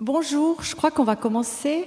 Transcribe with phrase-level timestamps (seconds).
[0.00, 1.86] Bonjour, je crois qu'on va commencer.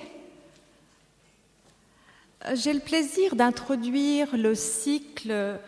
[2.55, 5.59] J'ai le plaisir d'introduire le cycle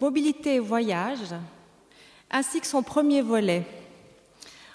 [0.00, 1.34] Mobilité et voyage,
[2.30, 3.66] ainsi que son premier volet.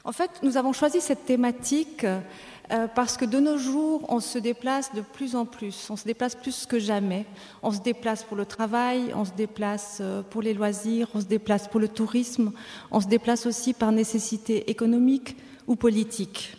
[0.03, 4.37] En fait, nous avons choisi cette thématique euh, parce que de nos jours, on se
[4.37, 7.25] déplace de plus en plus, on se déplace plus que jamais.
[7.63, 11.25] On se déplace pour le travail, on se déplace euh, pour les loisirs, on se
[11.25, 12.51] déplace pour le tourisme,
[12.91, 15.35] on se déplace aussi par nécessité économique
[15.65, 16.55] ou politique.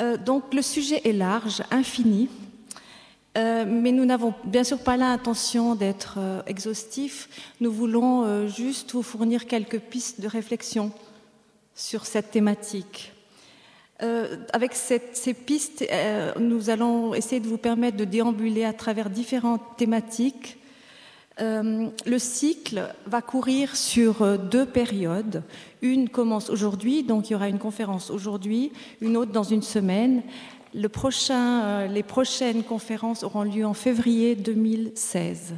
[0.00, 2.28] Euh, donc le sujet est large, infini,
[3.36, 7.28] euh, mais nous n'avons bien sûr pas l'intention d'être euh, exhaustifs.
[7.60, 10.92] Nous voulons juste vous fournir quelques pistes de réflexion
[11.74, 13.12] sur cette thématique.
[14.52, 15.86] avec ces pistes,
[16.38, 20.58] nous allons essayer de vous permettre de déambuler à travers différentes thématiques
[21.40, 25.42] euh, le cycle va courir sur euh, deux périodes.
[25.80, 30.22] Une commence aujourd'hui, donc il y aura une conférence aujourd'hui, une autre dans une semaine.
[30.74, 35.54] Euh, les prochaines conférences auront lieu en février 2016.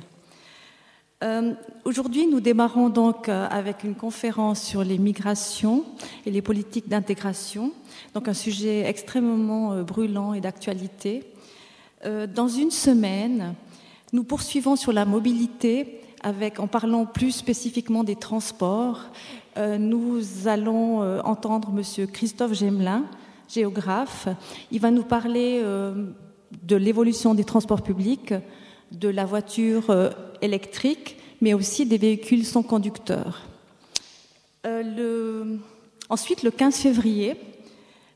[1.85, 5.85] aujourd'hui, nous démarrons donc avec une conférence sur les migrations
[6.27, 7.73] et les politiques d'intégration,
[8.13, 11.23] donc un sujet extrêmement brûlant et d'actualité.
[12.05, 13.55] dans une semaine,
[14.15, 19.01] nous poursuivons sur la mobilité avec, en parlant plus spécifiquement des transports.
[19.57, 23.07] Euh, nous allons euh, entendre Monsieur Christophe Gemelin,
[23.49, 24.29] géographe.
[24.71, 26.13] Il va nous parler euh,
[26.63, 28.33] de l'évolution des transports publics,
[28.93, 29.93] de la voiture
[30.41, 33.49] électrique, mais aussi des véhicules sans conducteur.
[36.09, 37.35] Ensuite, le 15 février,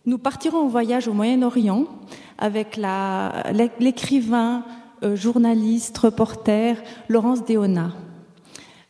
[0.07, 1.87] nous partirons en voyage au Moyen-Orient
[2.39, 2.79] avec
[3.81, 4.65] l'écrivain
[5.15, 6.77] journaliste, reporter,
[7.09, 7.93] Laurence Déona.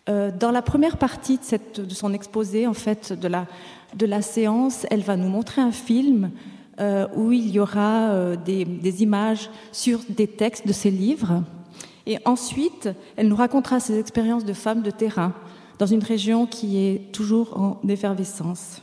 [0.09, 1.39] Euh, dans la première partie
[1.77, 3.47] de, son exposé, en fait, de la,
[3.95, 6.31] de la séance, elle va nous montrer un film
[6.81, 11.43] euh, où il y aura des, images sur des textes de ses livres.
[12.07, 15.35] Et ensuite, elle nous racontera ses expériences de femme de terrain
[15.79, 18.83] dans une région qui est toujours en effervescence.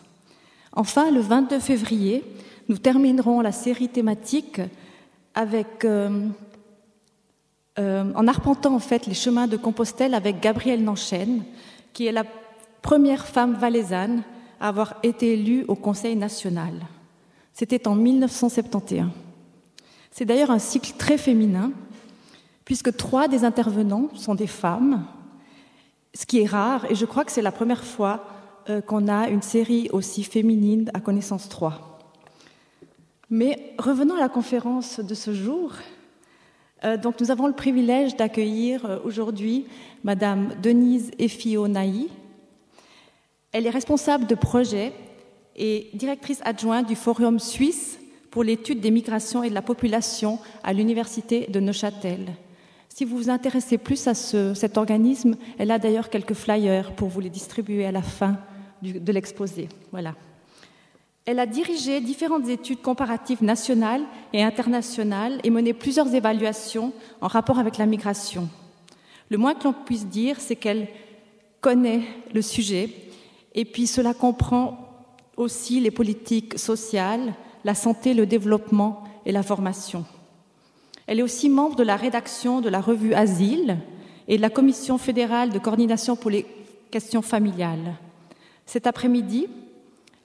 [0.74, 2.24] Enfin, le 22 février,
[2.68, 4.62] nous terminerons la série thématique
[5.34, 6.28] avec euh,
[7.78, 11.44] en arpentant en fait les chemins de Compostelle avec Gabrielle Nanchaine,
[11.94, 12.24] qui est la
[12.82, 14.24] première femme valaisanne
[14.60, 16.74] à avoir été élue au Conseil national.
[17.54, 19.08] C'était en 1971.
[20.12, 21.72] C'est d'ailleurs un cycle très féminin,
[22.64, 25.06] puisque trois des intervenants sont des femmes,
[26.14, 28.26] ce qui est rare, et je crois que c'est la première fois
[28.70, 32.00] euh, qu'on a une série aussi féminine à connaissance 3.
[33.30, 35.74] Mais revenons à la conférence de ce jour.
[36.84, 39.66] Euh, donc nous avons le privilège d'accueillir euh, aujourd'hui
[40.04, 42.10] Madame Denise Efio-Naï.
[43.52, 44.92] Elle est responsable de projet
[45.56, 47.98] et directrice adjointe du Forum suisse
[48.30, 52.34] pour l'étude des migrations et de la population à l'Université de Neuchâtel.
[52.90, 57.22] Si vous vous intéressez plus à cet organisme, elle a d'ailleurs quelques flyers pour vous
[57.22, 58.38] les distribuer à la fin
[58.82, 59.70] de l'exposé.
[59.92, 60.16] Voilà.
[61.26, 67.58] Elle a dirigé différentes études comparatives nationales et internationales et mené plusieurs évaluations en rapport
[67.58, 68.48] avec la migration.
[69.30, 70.88] Le moins que l'on puisse dire, c'est qu'elle
[71.62, 72.92] connaît le sujet
[73.56, 74.78] et puis cela comprend
[75.36, 80.06] aussi les politiques sociales, la santé, le développement et la formation.
[81.08, 83.78] Elle est aussi membre de la rédaction de la revue Asile
[84.28, 86.46] et de la Commission fédérale de coordination pour les
[86.92, 87.96] questions familiales.
[88.66, 89.48] Cet après-midi,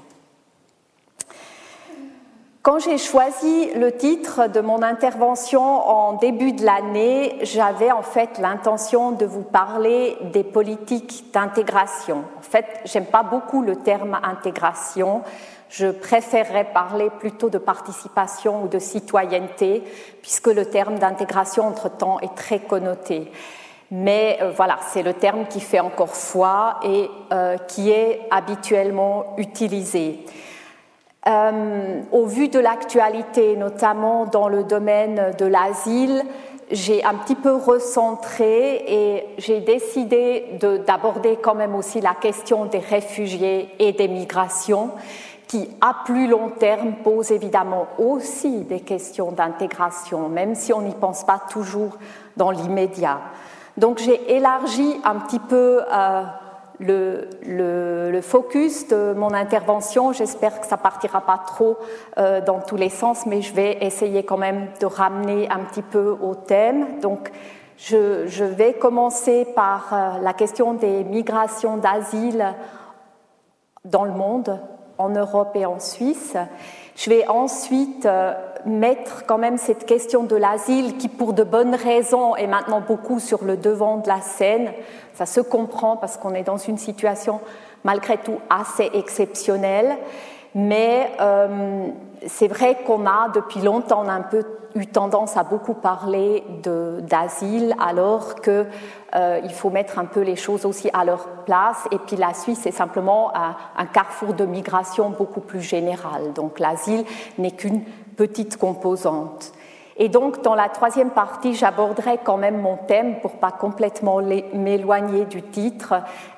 [2.63, 8.37] Quand j'ai choisi le titre de mon intervention en début de l'année, j'avais en fait
[8.37, 12.23] l'intention de vous parler des politiques d'intégration.
[12.37, 15.23] En fait, j'aime pas beaucoup le terme intégration.
[15.69, 19.81] Je préférerais parler plutôt de participation ou de citoyenneté,
[20.21, 23.31] puisque le terme d'intégration, entre-temps, est très connoté.
[23.89, 29.33] Mais euh, voilà, c'est le terme qui fait encore foi et euh, qui est habituellement
[29.37, 30.19] utilisé.
[31.27, 36.23] Euh, au vu de l'actualité, notamment dans le domaine de l'asile,
[36.71, 40.57] j'ai un petit peu recentré et j'ai décidé
[40.88, 44.91] d'aborder quand même aussi la question des réfugiés et des migrations,
[45.47, 50.95] qui à plus long terme pose évidemment aussi des questions d'intégration, même si on n'y
[50.95, 51.97] pense pas toujours
[52.38, 53.19] dans l'immédiat.
[53.77, 56.23] Donc j'ai élargi un petit peu euh,
[56.81, 60.13] le, focus de mon intervention.
[60.13, 61.78] J'espère que ça partira pas trop
[62.18, 65.81] euh, dans tous les sens, mais je vais essayer quand même de ramener un petit
[65.81, 67.00] peu au thème.
[67.01, 67.31] Donc,
[67.78, 72.54] je, vais commencer par euh, la question des migrations d'asile
[73.86, 74.60] dans le monde,
[75.00, 76.36] en Europe et en Suisse.
[76.95, 78.33] Je vais ensuite euh,
[78.66, 83.19] mettre quand même cette question de l'asile qui, pour de bonnes raisons, est maintenant beaucoup
[83.19, 84.72] sur le devant de la scène.
[85.21, 87.41] Ça se comprend parce qu'on est dans une situation
[87.83, 89.95] malgré tout assez exceptionnelle.
[90.56, 91.89] Mais euh,
[92.25, 96.44] c'est vrai qu'on a depuis longtemps un peu eu tendance à beaucoup parler
[97.03, 98.65] d'asile, alors qu'il
[99.13, 101.88] euh, faut mettre un peu les choses aussi à leur place.
[101.91, 106.33] Et puis la Suisse est simplement un, un carrefour de migration beaucoup plus général.
[106.33, 107.06] Donc l'asile
[107.38, 107.83] n'est qu'une
[108.18, 109.53] petite composante.
[110.03, 115.25] Et donc, dans la troisième partie, j'aborderai quand même mon thème, pour pas complètement m'éloigner
[115.25, 115.94] du titre,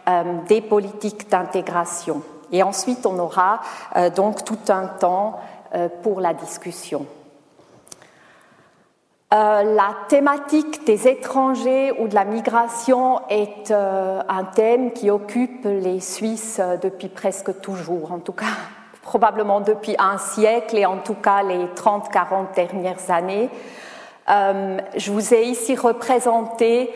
[0.09, 2.23] euh, des politiques d'intégration.
[2.51, 3.61] Et ensuite, on aura
[3.95, 5.39] euh, donc tout un temps
[5.75, 7.05] euh, pour la discussion.
[9.31, 16.59] la thématique des étrangers ou de la migration est un thème qui occupe les Suisses
[16.81, 18.57] depuis presque toujours, en tout cas
[19.03, 23.49] probablement depuis un siècle et en tout cas les 30-40 dernières années.
[24.29, 26.89] Euh, je vous ai ici représenté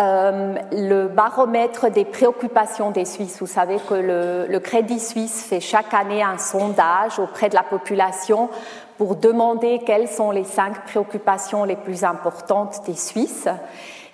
[0.00, 3.38] euh, le baromètre des préoccupations des Suisses.
[3.40, 7.62] Vous savez que le, le, Crédit Suisse fait chaque année un sondage auprès de la
[7.62, 8.48] population
[8.96, 13.48] pour demander quelles sont les cinq préoccupations les plus importantes des Suisses.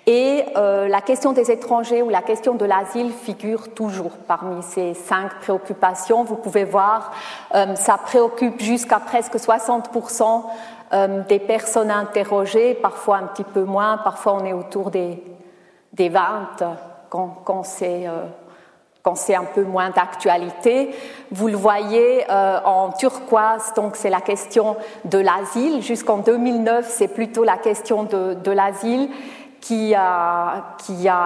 [0.09, 4.93] Et euh, la question des étrangers ou la question de l'asile figure toujours parmi ces
[4.93, 6.23] cinq préoccupations.
[6.23, 7.11] Vous pouvez voir,
[7.53, 10.43] euh, ça préoccupe jusqu'à presque 60%
[10.93, 15.21] euh, des personnes interrogées, parfois un petit peu moins, parfois on est autour des,
[15.91, 16.21] des 20
[17.09, 18.07] quand, quand c'est
[19.03, 20.93] quand c'est un peu moins d'actualité.
[21.31, 24.75] Vous le voyez en turquoise, donc c'est la question
[25.05, 25.81] de l'asile.
[25.81, 29.09] Jusqu'en 2009, c'est plutôt la question de, de l'asile
[29.67, 30.63] qui a,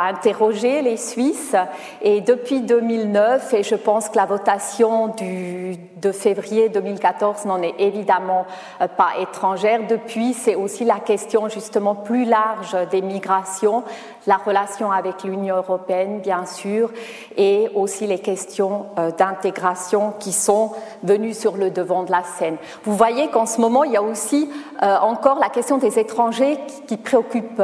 [0.10, 1.56] interrogé les Suisses
[2.02, 7.76] et depuis 2009, et je pense que la votation du, de février 2014 n'en est
[7.78, 8.46] évidemment
[8.82, 13.84] euh, pas étrangère, depuis c'est aussi la question justement plus large des migrations,
[14.26, 16.92] la relation avec l'Union européenne bien sûr,
[17.38, 20.72] et aussi les questions euh, d'intégration qui sont
[21.04, 22.58] venues sur le devant de la scène.
[22.86, 24.50] Vous voyez qu'en ce moment, il y a aussi
[24.82, 27.62] euh, encore la question des étrangers qui, qui préoccupe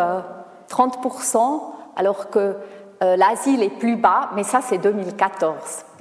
[0.69, 1.61] 30%,
[1.95, 2.55] alors que
[3.03, 5.55] euh, l'asile est plus bas, mais ça c'est 2014.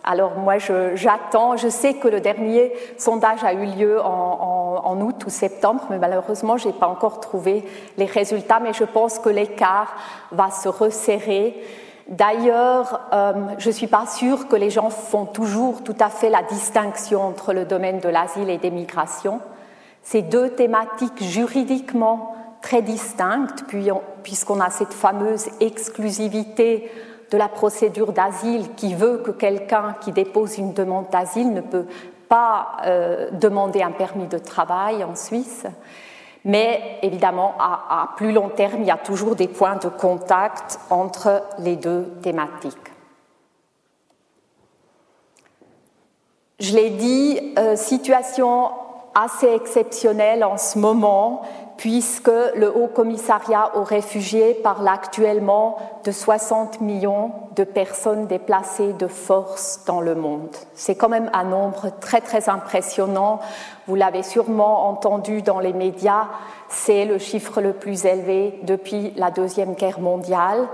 [0.05, 0.55] Alors moi
[0.95, 5.99] j'attends, je, sais que le dernier sondage a eu lieu en, août ou septembre, mais
[5.99, 7.65] malheureusement je n'ai pas encore trouvé
[7.99, 9.95] les résultats, mais je pense que l'écart
[10.31, 11.61] va se resserrer.
[12.09, 16.31] D'ailleurs, euh, je ne suis pas sûre que les gens font toujours tout à fait
[16.31, 19.41] la distinction entre le domaine de l'asile et des migrations.
[20.05, 22.36] Ces deux thématiques juridiquement
[22.67, 23.65] très distinctes,
[24.25, 26.91] puisqu'on a cette fameuse exclusivité
[27.31, 31.87] de la procédure d'asile qui veut que quelqu'un qui dépose une demande d'asile ne peut
[32.29, 35.65] pas euh, demander un permis de travail en Suisse.
[36.45, 41.45] Mais évidemment, à, plus long terme, il y a toujours des points de contact entre
[41.61, 42.93] les deux thématiques.
[46.59, 48.71] Je l'ai dit, euh, situation
[49.15, 51.43] assez exceptionnelle en ce moment,
[51.77, 59.07] puisque le Haut Commissariat aux réfugiés parle actuellement de 60 millions de personnes déplacées de
[59.07, 60.55] force dans le monde.
[60.75, 63.41] C'est quand même un nombre très très impressionnant.
[63.87, 66.29] Vous l'avez sûrement entendu dans les médias,
[66.69, 70.67] c'est le chiffre le plus élevé depuis la Deuxième Guerre mondiale.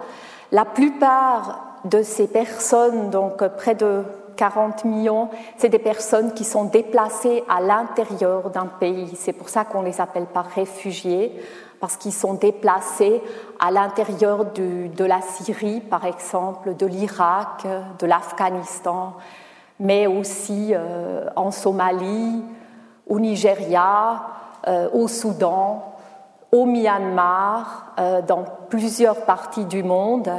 [0.51, 4.05] La plupart de ces personnes, donc près de
[4.43, 9.15] 40 millions, c'est des personnes qui sont déplacées à l'intérieur d'un pays.
[9.15, 11.33] C'est pour ça qu'on les appelle pas réfugiés,
[11.79, 13.23] parce qu'ils sont déplacés
[13.61, 17.69] à l'intérieur de la Syrie, par exemple, de l'Irak,
[18.01, 19.13] de l'Afghanistan,
[19.79, 22.43] mais aussi euh, en Somalie,
[23.09, 24.23] au Nigeria,
[24.67, 25.95] euh, au Soudan,
[26.51, 30.33] au Myanmar, euh, dans plusieurs parties du monde.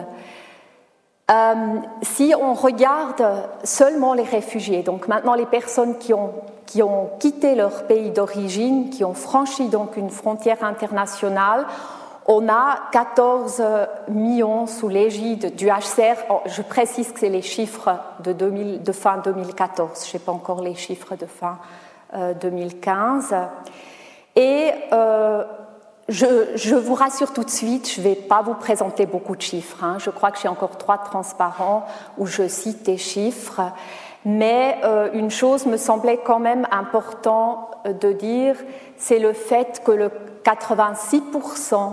[1.31, 1.55] Euh,
[2.01, 3.23] si on regarde
[3.63, 6.33] seulement les réfugiés, donc maintenant les personnes qui ont,
[6.65, 11.65] qui ont quitté leur pays d'origine, qui ont franchi donc une frontière internationale,
[12.25, 13.63] on a 14
[14.09, 16.15] millions sous l'égide du HCR.
[16.45, 20.61] Je précise que c'est les chiffres de, 2000, de fin 2014, je n'ai pas encore
[20.61, 21.57] les chiffres de fin
[22.41, 23.33] 2015.
[23.33, 23.45] Euh,
[24.35, 25.43] Et euh,
[26.13, 29.83] je, vous rassure tout de suite, je ne vais pas vous présenter beaucoup de chiffres.
[29.83, 29.97] Hein.
[29.99, 31.85] Je crois que j'ai encore trois transparents
[32.17, 33.61] où je cite des chiffres.
[34.25, 38.55] Mais euh, une chose me semblait quand même important euh, de dire,
[38.97, 40.11] c'est le fait que le
[40.45, 41.91] 86%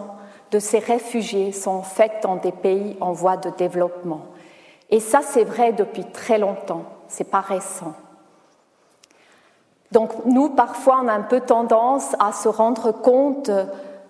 [0.52, 4.26] de ces réfugiés sont faits dans des pays en voie de développement.
[4.90, 7.94] Et ça, c'est vrai depuis très longtemps, c'est pas récent.
[9.92, 13.50] Donc nous, parfois, on a un peu tendance à se rendre compte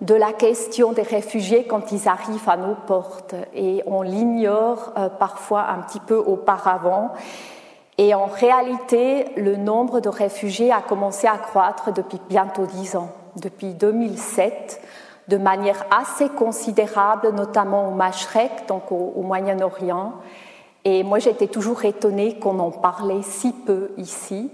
[0.01, 5.09] de la question des réfugiés quand ils arrivent à nos portes et on l'ignore euh,
[5.09, 7.13] parfois un petit peu auparavant.
[7.99, 13.11] Et en réalité, le nombre de réfugiés a commencé à croître depuis bientôt dix ans,
[13.37, 14.81] depuis 2007,
[15.29, 20.15] de manière assez considérable, notamment au Mashrek, donc au, au Moyen-Orient.
[20.87, 24.51] Et moi, j'étais toujours étonnée qu'on en parlait si peu ici.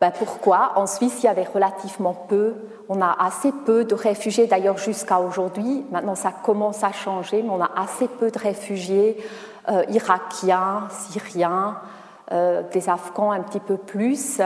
[0.00, 0.72] Ben pourquoi?
[0.76, 2.54] En Suisse, il y avait relativement peu.
[2.88, 5.84] On a assez peu de réfugiés, d'ailleurs jusqu'à aujourd'hui.
[5.90, 9.18] Maintenant, ça commence à changer, mais on a assez peu de réfugiés
[9.68, 11.76] euh, irakiens, syriens,
[12.32, 14.40] euh, des Afghans un petit peu plus.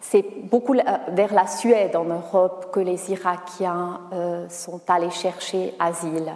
[0.00, 4.00] C'est beaucoup euh, vers la Suède en Europe que les Irakiens
[4.48, 6.32] sont allés chercher asile.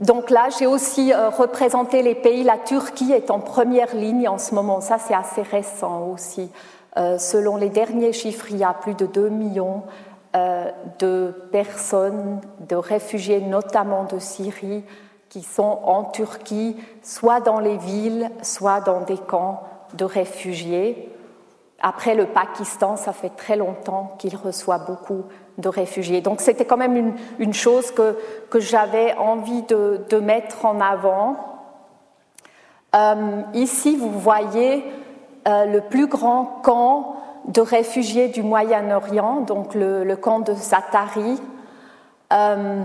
[0.00, 2.42] Donc là, j'ai aussi représenté les pays.
[2.42, 4.80] La Turquie est en première ligne en ce moment.
[4.80, 6.50] Ça, c'est assez récent aussi.
[6.96, 9.82] Euh, selon les derniers chiffres, il y a plus de 2 millions
[10.34, 14.84] euh, de personnes, de réfugiés, notamment de Syrie,
[15.28, 19.62] qui sont en Turquie, soit dans les villes, soit dans des camps
[19.94, 21.12] de réfugiés.
[21.80, 25.24] Après le Pakistan, ça fait très longtemps qu'il reçoit beaucoup
[25.58, 26.22] de réfugiés.
[26.22, 28.16] Donc c'était quand même une, chose que,
[28.58, 31.36] j'avais envie de, mettre en avant.
[32.94, 34.84] Euh, ici, vous voyez
[35.46, 37.16] le plus grand camp
[37.48, 41.40] de réfugiés du Moyen-Orient, donc le, camp de Satari.
[42.32, 42.82] Euh,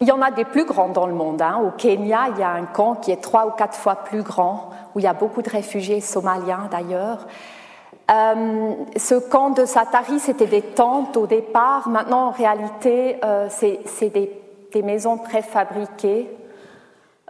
[0.00, 1.42] il y en a des plus grands dans le monde.
[1.42, 1.60] Hein.
[1.62, 4.70] Au Kenya, il y a un camp qui est trois ou quatre fois plus grand,
[4.94, 7.26] où il y a beaucoup de réfugiés somaliens d'ailleurs.
[8.10, 11.88] Euh, ce camp de Satari, c'était des tentes au départ.
[11.88, 16.30] Maintenant, en réalité, c'est des, maisons préfabriquées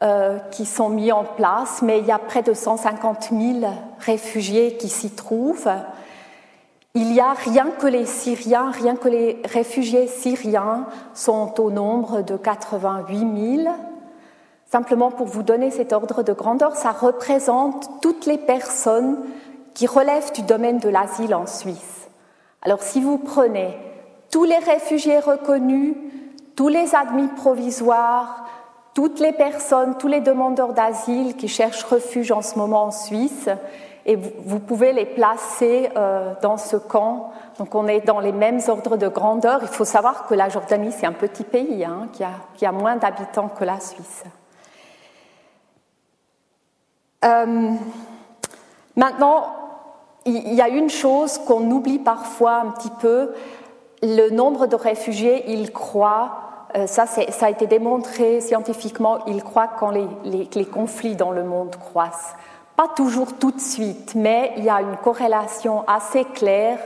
[0.03, 4.79] euh, qui sont mis en place, mais il y a près de 150 000 réfugiés
[4.79, 5.71] qui s'y trouvent.
[6.95, 12.23] Il y a rien que les Syriens, rien que les réfugiés syriens sont au nombre
[12.23, 13.75] de 88 000.
[14.71, 19.19] Simplement pour vous donner cet ordre de grandeur, ça représente toutes les personnes
[19.75, 22.09] qui relèvent du domaine de l'asile en Suisse.
[22.63, 23.77] Alors si vous prenez
[24.31, 25.95] tous les réfugiés reconnus,
[26.57, 28.47] tous les admis provisoires,
[28.95, 33.49] toutes les personnes, tous les demandeurs d'asile qui cherchent refuge en ce moment en Suisse,
[34.07, 37.33] et vous, pouvez les placer euh, dans ce camp.
[37.59, 39.61] Donc on est dans les mêmes ordres de grandeur.
[39.63, 42.25] Il faut savoir que la Jordanie, c'est un petit pays hein, qui,
[42.65, 44.25] a, moins d'habitants que la Suisse.
[47.25, 47.73] Euh,
[48.97, 49.55] maintenant,
[50.25, 53.35] il y a une chose qu'on oublie parfois un petit peu.
[54.03, 56.50] Le nombre de réfugiés, il croît
[56.87, 61.75] ça, ça, a été démontré scientifiquement, il croit quand les, les, conflits dans le monde
[61.77, 62.35] croissent.
[62.77, 66.79] Pas toujours tout de suite, mais il y a une corrélation assez claire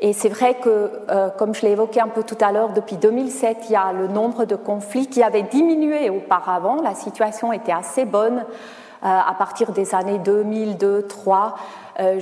[0.00, 2.96] Et c'est vrai que, euh, comme je l'ai évoqué un peu tout à l'heure, depuis
[2.96, 6.80] 2007, il y a le nombre de conflits qui avait diminué auparavant.
[6.82, 8.42] La situation était assez bonne euh,
[9.02, 11.56] à partir des années 2000, 2003.
[12.00, 12.20] Euh,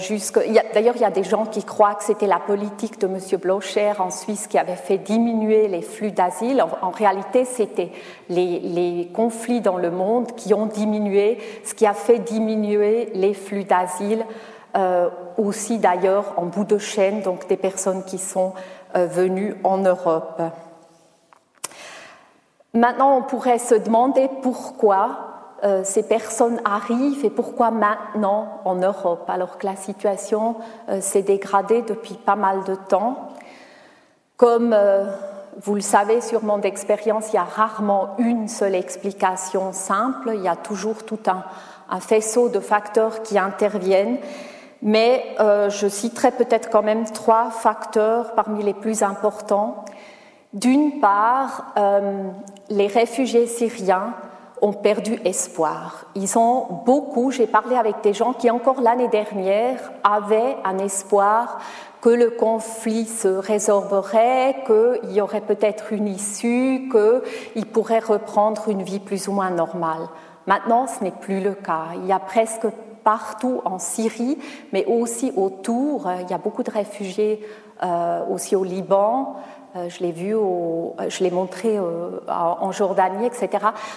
[0.74, 3.18] d'ailleurs, il y a des gens qui croient que c'était la politique de M.
[3.40, 6.62] Blocher en Suisse qui avait fait diminuer les flux d'asile.
[6.82, 7.90] En, réalité, c'était
[8.28, 13.64] les, conflits dans le monde qui ont diminué, ce qui a fait diminuer les flux
[13.64, 14.24] d'asile
[14.76, 18.52] euh, aussi d'ailleurs en bout de chaîne, donc des personnes qui sont
[18.96, 20.40] euh, venues en Europe.
[22.74, 25.31] Maintenant, on pourrait se demander pourquoi
[25.64, 30.56] euh, ces personnes arrivent et pourquoi maintenant en Europe, alors que la situation
[31.00, 33.28] s'est dégradée depuis pas mal de temps.
[34.36, 34.74] Comme
[35.60, 40.48] vous le savez sûrement d'expérience, il y a rarement une seule explication simple, il y
[40.48, 44.18] a toujours tout un, faisceau de facteurs qui interviennent
[44.82, 49.84] mais euh, je citerai peut-être quand même trois facteurs parmi les plus importants.
[50.52, 52.24] D'une part, euh,
[52.68, 54.12] les réfugiés syriens
[54.62, 56.06] ont perdu espoir.
[56.14, 61.58] Ils ont beaucoup, j'ai parlé avec des gens qui encore l'année dernière avaient un espoir
[62.00, 68.82] que le conflit se résorberait, qu'il y aurait peut-être une issue, qu'ils pourraient reprendre une
[68.82, 70.08] vie plus ou moins normale.
[70.46, 71.86] Maintenant, ce n'est plus le cas.
[71.96, 72.66] Il y a presque
[73.04, 74.38] partout en Syrie,
[74.72, 76.10] mais aussi autour.
[76.20, 77.44] Il y a beaucoup de réfugiés
[77.82, 79.36] euh, aussi au Liban.
[79.74, 83.48] Euh, je l'ai vu, au, je l'ai montré euh, en Jordanie, etc.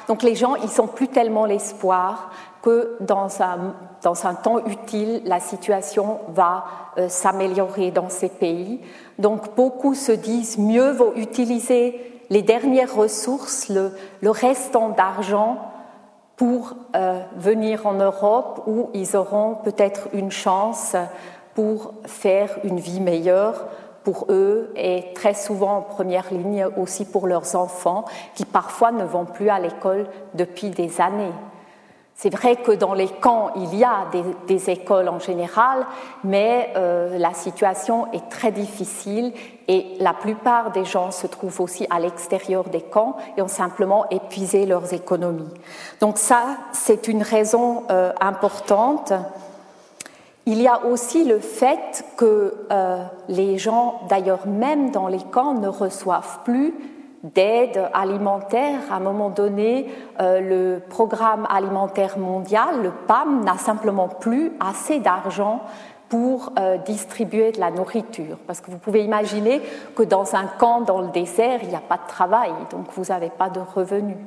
[0.08, 5.22] Donc les gens, ils sont plus tellement l'espoir que dans un, dans un temps utile,
[5.26, 6.66] la situation va
[7.08, 8.80] s'améliorer dans ces pays.
[9.20, 13.92] Donc beaucoup se disent mieux vaut utiliser les dernières ressources, le,
[14.30, 15.58] restant d'argent
[16.36, 20.96] pour euh, venir en Europe où ils auront peut-être une chance
[21.54, 23.66] pour faire une vie meilleure
[24.06, 29.04] pour eux et très souvent en première ligne aussi pour leurs enfants qui parfois ne
[29.04, 31.34] vont plus à l'école depuis des années.
[32.18, 34.08] C'est vrai que dans les camps, il y a
[34.48, 35.86] des, écoles en général,
[36.24, 39.34] mais euh, la situation est très difficile
[39.68, 44.10] et la plupart des gens se trouvent aussi à l'extérieur des camps et ont simplement
[44.12, 45.54] épuisé leurs économies.
[46.00, 49.12] Donc ça, c'est une raison euh, importante.
[50.48, 55.56] Il y a aussi le fait que euh, les gens, d'ailleurs même dans les camps,
[55.56, 56.74] ne reçoivent plus
[57.24, 58.80] d'aide alimentaire.
[58.92, 59.88] À un moment donné,
[60.22, 65.62] euh, le programme alimentaire mondial, le PAM, n'a simplement plus assez d'argent
[66.10, 68.38] pour euh, distribuer de la nourriture.
[68.46, 69.62] Parce que vous pouvez imaginer
[69.96, 73.06] que dans un camp dans le désert, il n'y a pas de travail, donc vous
[73.06, 74.18] n'avez pas de revenus.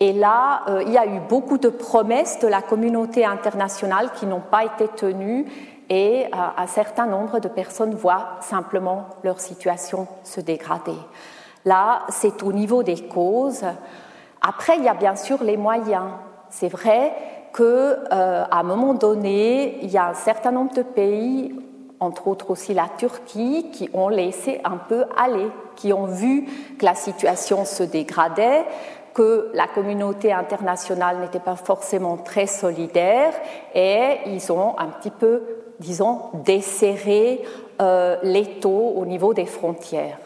[0.00, 4.26] Et là, euh, il y a eu beaucoup de promesses de la communauté internationale qui
[4.26, 5.46] n'ont pas été tenues
[5.90, 10.96] et un certain nombre de personnes voient simplement leur situation se dégrader.
[11.64, 13.64] Là, c'est au niveau des causes.
[14.42, 16.10] Après, il y a bien sûr les moyens.
[16.50, 17.14] C'est vrai
[17.54, 21.54] qu'à euh, un moment donné, il y a un certain nombre de pays,
[22.00, 26.46] entre autres aussi la Turquie, qui ont laissé un peu aller, qui ont vu
[26.78, 28.64] que la situation se dégradait,
[29.14, 33.32] que la communauté internationale n'était pas forcément très solidaire,
[33.74, 35.42] et ils ont un petit peu,
[35.78, 37.42] disons, desserré
[37.80, 40.18] euh, les taux au niveau des frontières.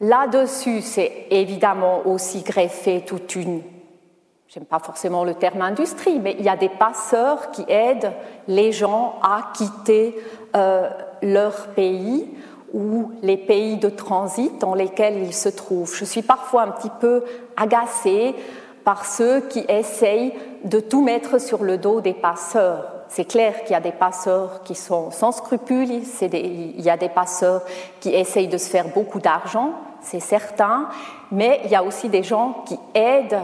[0.00, 3.62] Là-dessus, c'est évidemment aussi greffé toute une,
[4.48, 8.12] j'aime pas forcément le terme industrie, mais il y a des passeurs qui aident
[8.46, 10.16] les gens à quitter
[10.56, 10.88] euh,
[11.22, 12.28] leur pays
[12.72, 15.94] ou les pays de transit dans lesquels ils se trouvent.
[15.94, 17.24] Je suis parfois un petit peu
[17.56, 18.34] agacée
[18.84, 20.32] par ceux qui essayent
[20.64, 22.86] de tout mettre sur le dos des passeurs.
[23.08, 27.08] C'est clair qu'il y a des passeurs qui sont sans scrupules, il y a des
[27.08, 27.62] passeurs
[28.00, 30.88] qui essayent de se faire beaucoup d'argent, c'est certain,
[31.30, 33.40] mais il y a aussi des gens qui aident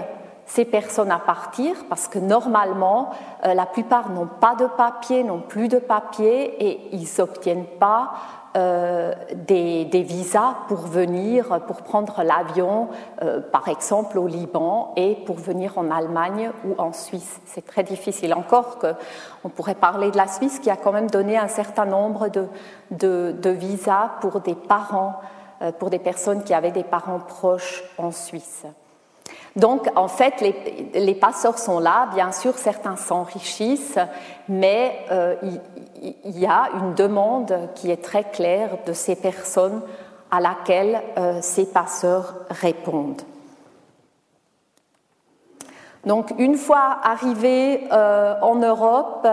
[0.46, 3.10] ces personnes à partir parce que normalement,
[3.44, 8.12] euh, la plupart n'ont pas de papier, n'ont plus de papier et ils n'obtiennent pas
[8.56, 12.88] euh, des, visas pour venir, pour prendre l'avion,
[13.22, 17.40] euh, par exemple au Liban, et pour venir en Allemagne ou en Suisse.
[17.46, 18.32] C'est très difficile.
[18.32, 22.28] Encore qu'on pourrait parler de la Suisse qui a quand même donné un certain nombre
[22.90, 25.14] de, visas pour des parents
[25.62, 28.66] euh, pour des personnes qui avaient des parents proches en Suisse.
[29.56, 30.40] Donc, en fait,
[30.94, 33.98] les, passeurs sont là, bien sûr, certains s'enrichissent,
[34.48, 35.36] mais euh,
[36.02, 39.80] il, y a une demande qui est très claire de ces personnes
[40.32, 43.22] à laquelle euh, ces passeurs répondent.
[46.04, 49.26] Donc, une fois arrivés en Europe,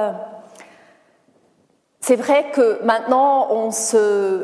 [2.03, 3.69] c'est vrai que maintenant,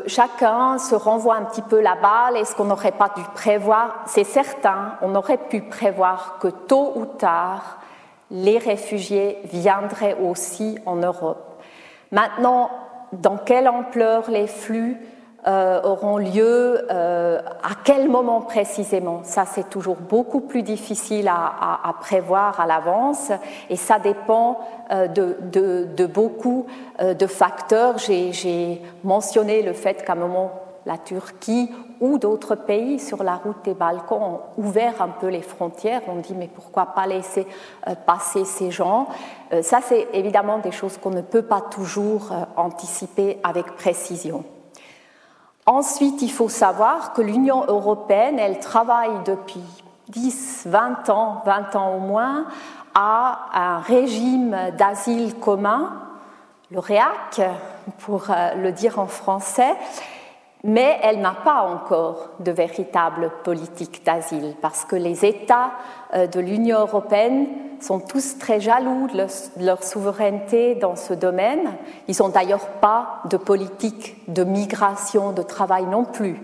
[0.06, 2.36] chacun se renvoie un petit peu la balle.
[2.36, 4.04] Est-ce qu'on n'aurait pas dû prévoir?
[4.06, 7.78] C'est certain, on aurait pu prévoir que tôt ou tard,
[8.30, 11.60] les réfugiés viendraient aussi en Europe.
[12.12, 12.70] Maintenant,
[13.12, 14.96] dans quelle ampleur les flux?
[15.48, 21.94] Euh, auront lieu, euh, à quel moment précisément Ça, c'est toujours beaucoup plus difficile à,
[22.00, 23.32] prévoir à l'avance
[23.70, 24.58] et ça dépend
[24.90, 26.66] euh, de, beaucoup
[27.00, 27.96] de facteurs.
[27.96, 30.50] J'ai mentionné le fait qu'à un moment,
[30.84, 35.42] la Turquie ou d'autres pays sur la route des Balkans ont ouvert un peu les
[35.42, 36.02] frontières.
[36.08, 37.46] On dit mais pourquoi pas laisser
[38.04, 39.08] passer ces gens?
[39.62, 44.44] Ça, c'est évidemment des choses qu'on ne peut pas toujours anticiper avec précision.
[45.70, 49.60] Ensuite, il faut savoir que l'Union européenne, elle travaille depuis
[50.08, 52.46] 10, 20 ans, 20 ans au moins,
[52.94, 55.92] à un régime d'asile commun,
[56.70, 57.42] le REAC,
[57.98, 59.76] pour euh, le dire en français,
[60.64, 65.70] mais elle n'a pas encore de véritable politique d'asile parce que les États
[66.14, 67.46] euh, de l'Union européenne
[67.80, 71.76] sont tous très jaloux de leur, souveraineté dans ce domaine.
[72.08, 76.40] Ils n'ont d'ailleurs pas de politique de migration, de travail non plus.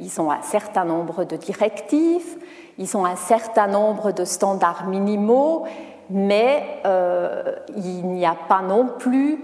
[0.00, 2.36] Ils ont un certain nombre de directives,
[2.78, 5.64] ils ont un certain nombre de standards minimaux,
[6.10, 9.38] mais euh, il n'y a pas non plus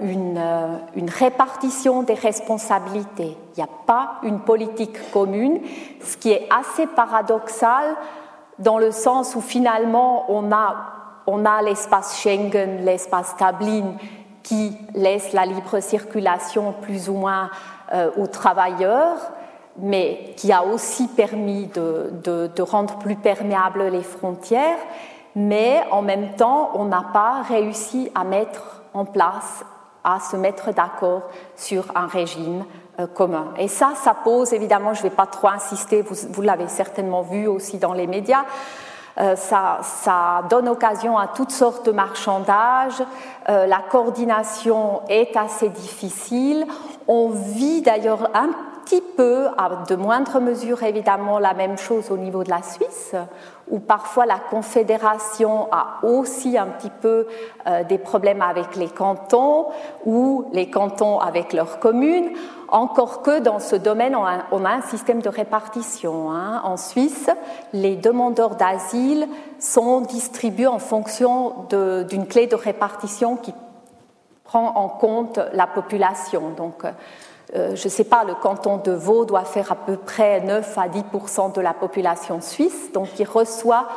[0.00, 3.36] une, euh, une, répartition des responsabilités.
[3.56, 5.60] Il n'y a pas une politique commune,
[6.02, 7.96] ce qui est assez paradoxal
[8.58, 10.76] dans le sens où finalement on a,
[11.26, 13.94] on a l'espace Schengen, l'espace Dublin
[14.42, 17.50] qui laisse la libre circulation plus ou moins
[17.92, 19.18] euh, aux travailleurs,
[19.78, 24.78] mais qui a aussi permis de rendre plus perméables les frontières,
[25.34, 29.64] mais en même temps on n'a pas réussi à mettre en place
[30.04, 31.22] à se mettre d'accord
[31.56, 32.64] sur un régime
[33.00, 33.48] euh, commun.
[33.58, 37.46] Et ça, ça pose évidemment, je ne vais pas trop insister, vous, l'avez certainement vu
[37.46, 38.44] aussi dans les médias,
[39.18, 43.02] euh, ça, ça, donne occasion à toutes sortes de marchandages.
[43.48, 46.66] Euh, la coordination est assez difficile.
[47.08, 48.50] On vit d'ailleurs un
[48.86, 53.16] petit peu, à de moindres mesures évidemment, la même chose au niveau de la Suisse,
[53.68, 57.26] où parfois la Confédération a aussi un petit peu
[57.66, 59.66] euh, des problèmes avec les cantons
[60.04, 62.30] ou les cantons avec leurs communes,
[62.68, 66.30] encore que dans ce domaine, on a, un système de répartition.
[66.30, 66.60] Hein.
[66.64, 67.28] En Suisse,
[67.72, 69.26] les demandeurs d'asile
[69.58, 73.52] sont distribués en fonction d'une clé de répartition qui
[74.44, 76.50] prend en compte la population.
[76.56, 76.84] Donc,
[77.54, 80.78] euh, je ne sais pas, le canton de Vaud doit faire à peu près 9
[80.78, 83.88] à 10% de la population suisse, donc il reçoit,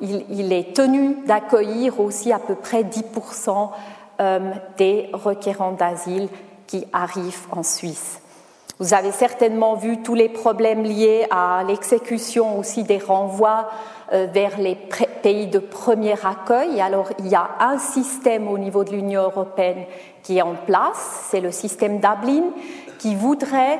[0.00, 3.70] il, est tenu d'accueillir aussi à peu près 10%
[4.20, 4.40] euh,
[4.76, 6.28] des requérants d'asile
[6.66, 8.20] qui arrivent en Suisse.
[8.78, 13.70] Vous avez certainement vu tous les problèmes liés à l'exécution aussi des renvois
[14.12, 14.76] euh, vers les
[15.22, 16.78] pays de premier accueil.
[16.82, 19.86] Alors il y a un système au niveau de l'Union européenne
[20.26, 22.42] qui est en place, c'est le système Dublin,
[22.98, 23.78] qui voudrait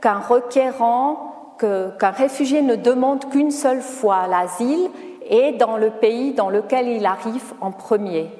[0.00, 4.90] qu'un requérant, qu'un réfugié ne demande qu'une seule fois l'asile
[5.28, 8.30] et dans le pays dans lequel il arrive en premier.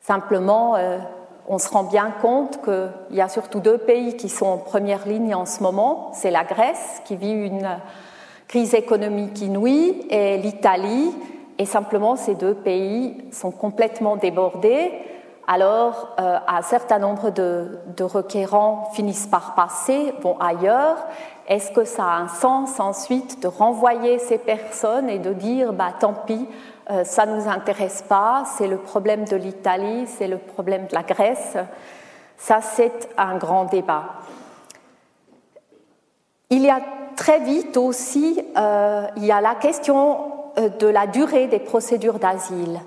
[0.00, 0.96] Simplement, euh,
[1.48, 5.06] on se rend bien compte qu'il y a surtout deux pays qui sont en première
[5.06, 6.12] ligne en ce moment.
[6.14, 7.78] C'est la Grèce qui vit une
[8.46, 11.10] crise économique inouïe et l'Italie.
[11.58, 14.92] Et simplement, ces deux pays sont complètement débordés
[15.50, 20.98] alors euh, un certain nombre de, requérants finissent par passer, vont ailleurs.
[21.48, 25.94] Est-ce que ça a un sens ensuite de renvoyer ces personnes et de dire bah,
[25.98, 26.46] tant pis,
[26.90, 30.94] euh, ça ne nous intéresse pas, c'est le problème de l'Italie, c'est le problème de
[30.94, 31.56] la Grèce?
[32.36, 34.04] Ça, c'est un grand débat.
[36.50, 36.80] Il y a
[37.16, 42.80] très vite aussi, euh, il y a la question de la durée des procédures d'asile.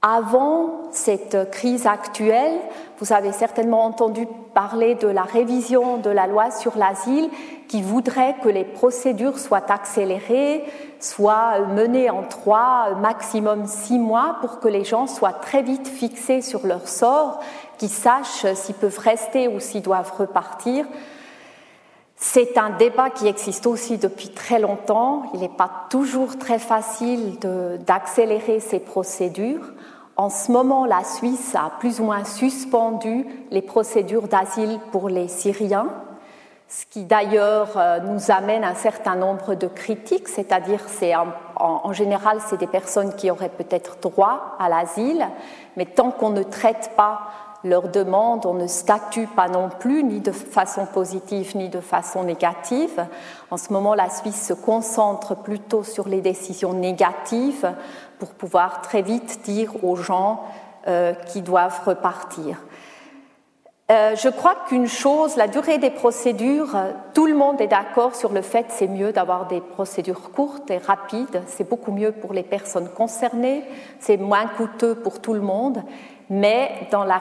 [0.00, 2.56] Avant cette crise actuelle,
[3.00, 7.28] vous avez certainement entendu parler de la révision de la loi sur l'asile
[7.66, 10.64] qui voudrait que les procédures soient accélérées,
[11.00, 16.42] soient menées en trois, maximum six mois pour que les gens soient très vite fixés
[16.42, 17.40] sur leur sort,
[17.76, 20.86] qu'ils sachent s'ils peuvent rester ou s'ils doivent repartir.
[22.14, 25.24] C'est un débat qui existe aussi depuis très longtemps.
[25.34, 27.38] Il n'est pas toujours très facile
[27.86, 29.72] d'accélérer ces procédures.
[30.18, 35.28] En ce moment, la Suisse a plus ou moins suspendu les procédures d'asile pour les
[35.28, 35.86] Syriens,
[36.66, 41.92] ce qui d'ailleurs euh, nous amène un certain nombre de critiques, c'est-à-dire c'est en, en,
[41.92, 45.24] général c'est des personnes qui auraient peut-être droit à l'asile,
[45.76, 47.20] mais tant qu'on ne traite pas
[47.64, 52.24] leurs demandes, on ne statue pas non plus, ni de façon positive ni de façon
[52.24, 53.06] négative.
[53.50, 57.68] En ce moment, la Suisse se concentre plutôt sur les décisions négatives
[58.18, 60.44] pour pouvoir très vite dire aux gens
[60.86, 62.58] euh, qui doivent repartir.
[63.90, 66.76] Euh, je crois qu'une chose, la durée des procédures,
[67.14, 70.70] tout le monde est d'accord sur le fait que c'est mieux d'avoir des procédures courtes
[70.70, 73.64] et rapides, c'est beaucoup mieux pour les personnes concernées,
[73.98, 75.82] c'est moins coûteux pour tout le monde,
[76.28, 77.18] mais dans la,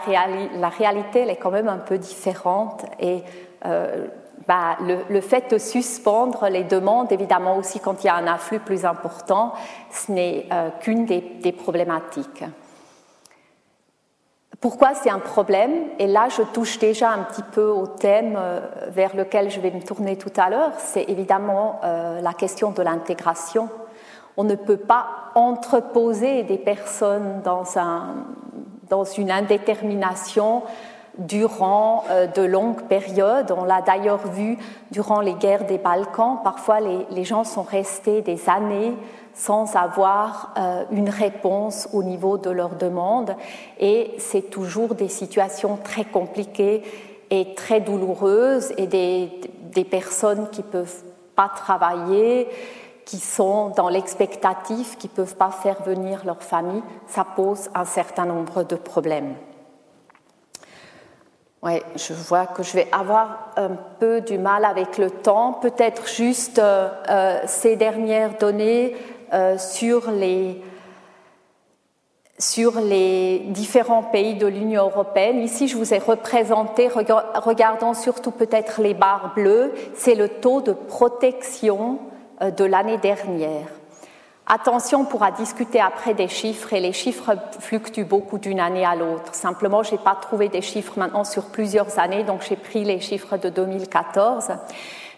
[0.55, 2.85] la réalité, elle est quand même un peu différente.
[2.99, 3.23] Et
[3.65, 4.07] euh,
[4.47, 4.77] bah,
[5.09, 8.85] le, fait de suspendre les demandes, évidemment aussi quand il y a un afflux plus
[8.85, 9.53] important,
[9.91, 12.43] ce n'est euh, qu'une des problématiques.
[14.59, 15.71] Pourquoi c'est un problème?
[15.99, 19.69] Et là, je touche déjà un petit peu au thème euh, vers lequel je vais
[19.69, 20.71] me tourner tout à l'heure.
[20.79, 23.69] C'est évidemment euh, la question de l'intégration.
[24.35, 28.25] On ne peut pas entreposer des personnes dans, un,
[28.89, 30.63] dans une indétermination
[31.17, 33.51] durant euh, de longues périodes.
[33.55, 34.57] On l'a d'ailleurs vu
[34.91, 36.39] durant les guerres des Balkans.
[36.43, 38.93] Parfois, les, gens sont restés des années
[39.33, 43.35] sans avoir euh, une réponse au niveau de leurs demandes.
[43.79, 46.83] Et c'est toujours des situations très compliquées
[47.29, 49.29] et très douloureuses et des,
[49.73, 51.03] des personnes qui ne peuvent
[51.35, 52.47] pas travailler,
[53.05, 56.81] qui sont dans l'expectative, qui ne peuvent pas faire venir leur famille.
[57.07, 59.35] Ça pose un certain nombre de problèmes.
[61.67, 65.51] Oui, je vois que je vais avoir un peu du mal avec le temps.
[65.51, 68.95] Peut-être juste euh, euh, ces dernières données
[69.33, 70.61] euh, sur les,
[72.39, 75.41] sur les différents pays de l'Union européenne.
[75.41, 80.71] Ici, je vous ai représenté, regardant surtout peut-être les barres bleues, c'est le taux de
[80.71, 81.99] protection
[82.39, 83.76] de l'année dernière.
[84.49, 88.95] Attention, on pourra discuter après des chiffres et les chiffres fluctuent beaucoup d'une année à
[88.95, 89.35] l'autre.
[89.35, 93.01] Simplement, je n'ai pas trouvé des chiffres maintenant sur plusieurs années, donc j'ai pris les
[93.01, 94.51] chiffres de 2014.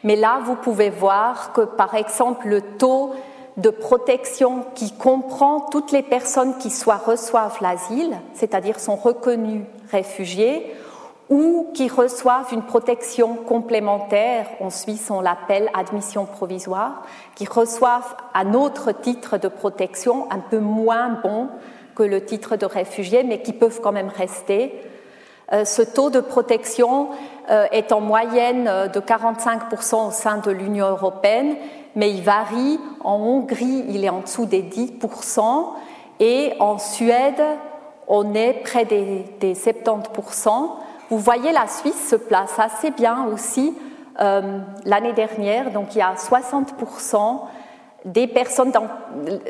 [0.04, 3.14] Mais là, vous pouvez voir que, par exemple, le taux
[3.58, 6.70] de protection qui comprend toutes les personnes qui
[7.06, 10.74] reçoivent l'asile, c'est-à-dire sont reconnues réfugiés,
[11.30, 17.04] ou qui reçoivent une protection complémentaire, en Suisse on l'appelle admission provisoire,
[17.36, 21.50] qui reçoivent un autre titre de protection un peu moins bon
[21.96, 24.74] que le titre de réfugié, mais qui peuvent quand même rester.
[25.52, 27.10] Euh, ce taux de protection
[27.50, 31.56] euh, est en moyenne euh, de 45% au sein de l'Union européenne
[31.96, 32.80] mais il varie.
[33.04, 35.66] En Hongrie, il est en dessous des 10%,
[36.20, 37.42] et en Suède,
[38.08, 40.70] on est près des, 70%.
[41.10, 43.76] Vous voyez, la Suisse se place assez bien aussi
[44.22, 47.40] euh, l'année dernière, donc il y a 60%
[48.06, 48.72] des personnes,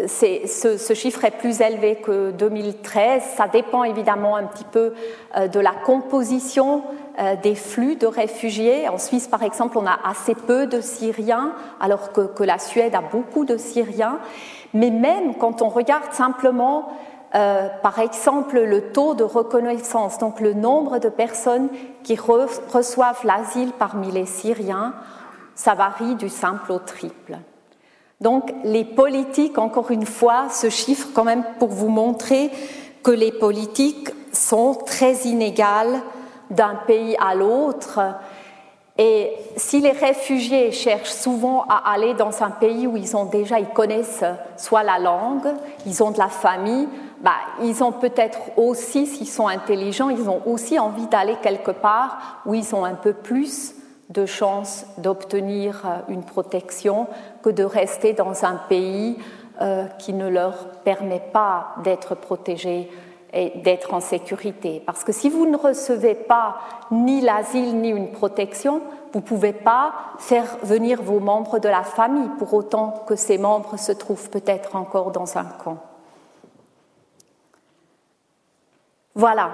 [0.07, 4.93] ce, chiffre est plus élevé que 2013, ça dépend évidemment un petit peu
[5.35, 6.83] euh, de la composition
[7.19, 8.87] euh, des flux de réfugiés.
[8.87, 13.01] En Suisse, par exemple, on a assez peu de Syriens, alors que la Suède a
[13.01, 14.19] beaucoup de Syriens.
[14.73, 16.89] Mais même quand on regarde simplement,
[17.35, 21.69] euh, par exemple, le taux de reconnaissance, donc le nombre de personnes
[22.03, 24.93] qui reçoivent l'asile parmi les Syriens,
[25.53, 27.37] ça varie du simple au triple.
[28.21, 32.49] Donc les politiques, encore une fois, ce chiffre quand même pour vous montrer
[33.03, 36.01] que les politiques sont très inégales
[36.49, 37.99] d'un pays à l'autre.
[38.97, 43.59] Et si les réfugiés cherchent souvent à aller dans un pays où ils ont déjà,
[43.59, 44.25] ils connaissent
[44.57, 45.47] soit la langue,
[45.85, 46.89] ils ont de la famille,
[47.21, 52.41] bah, ils ont peut-être aussi, s'ils sont intelligents, ils ont aussi envie d'aller quelque part
[52.45, 53.75] où ils ont un peu plus
[54.09, 57.07] de chances d'obtenir euh, une protection
[57.43, 59.17] que de rester dans un pays
[59.61, 62.89] euh, qui ne leur permet pas d'être protégés
[63.33, 64.81] et d'être en sécurité.
[64.85, 66.55] Parce que si vous ne recevez pas
[66.89, 68.81] ni l'asile ni une protection,
[69.13, 73.37] vous ne pouvez pas faire venir vos membres de la famille, pour autant que ces
[73.37, 75.77] membres se trouvent peut-être encore dans un camp.
[79.19, 79.49] Voilà.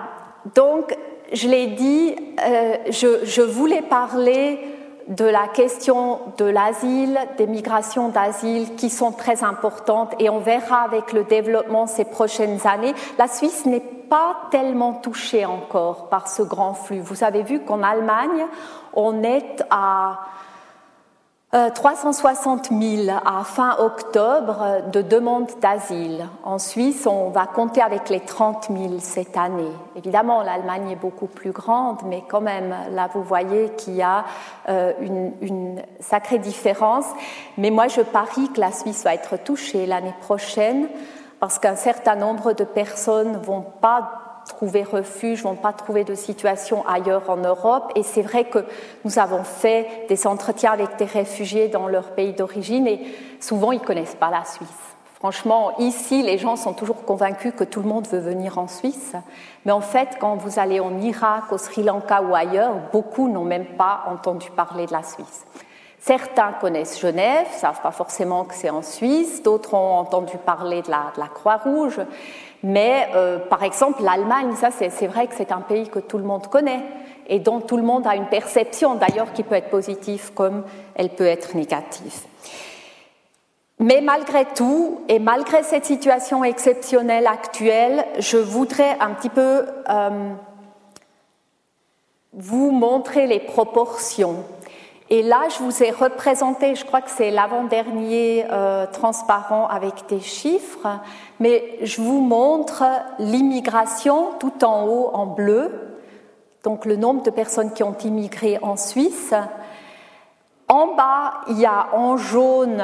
[0.53, 0.95] Donc,
[1.33, 4.59] je l'ai dit, euh, je, je voulais parler
[5.07, 10.81] de la question de l'asile, des migrations d'asile qui sont très importantes et on verra
[10.81, 12.93] avec le développement ces prochaines années.
[13.17, 16.99] La Suisse n'est pas tellement touchée encore par ce grand flux.
[16.99, 18.45] Vous avez vu qu'en Allemagne,
[18.93, 20.19] on est à
[21.73, 26.27] 360 euh, 000 à fin octobre de demandes d'asile.
[26.43, 29.71] En Suisse, on va compter avec les 30 000 cette année.
[29.95, 34.25] Évidemment, l'Allemagne est beaucoup plus grande, mais quand même, là, vous voyez qu'il y a
[34.67, 37.05] euh, une, une, sacrée différence.
[37.57, 40.89] Mais moi, je parie que la Suisse va être touchée l'année prochaine
[41.39, 46.85] parce qu'un certain nombre de personnes vont pas trouver refuge, vont pas trouver de situation
[46.87, 47.91] ailleurs en Europe.
[47.95, 48.65] Et c'est vrai que
[49.03, 53.01] nous avons fait des entretiens avec des réfugiés dans leur pays d'origine et
[53.39, 54.69] souvent ils connaissent pas la Suisse.
[55.15, 59.13] Franchement, ici, les gens sont toujours convaincus que tout le monde veut venir en Suisse.
[59.65, 63.45] Mais en fait, quand vous allez en Irak, au Sri Lanka ou ailleurs, beaucoup n'ont
[63.45, 65.45] même pas entendu parler de la Suisse.
[66.05, 70.91] Certains connaissent Genève, savent pas forcément que c'est en Suisse, d'autres ont entendu parler de
[70.91, 71.99] la, Croix-Rouge,
[72.67, 76.23] mais euh, par exemple l'Allemagne, ça c'est vrai que c'est un pays que tout le
[76.23, 76.81] monde connaît
[77.27, 80.63] et dont tout le monde a une perception d'ailleurs qui peut être positive comme
[80.95, 82.21] elle peut être négative.
[83.77, 90.33] Mais malgré tout, et malgré cette situation exceptionnelle actuelle, je voudrais un petit peu euh,
[92.33, 94.43] vous montrer les proportions
[95.09, 100.19] et là, je vous ai représenté, je crois que c'est l'avant-dernier euh, transparent avec des
[100.19, 100.87] chiffres,
[101.39, 102.83] mais je vous montre
[103.19, 105.99] l'immigration tout en haut en bleu,
[106.63, 109.35] donc le nombre de personnes qui ont immigré en Suisse.
[110.67, 112.83] En bas, il y a en jaune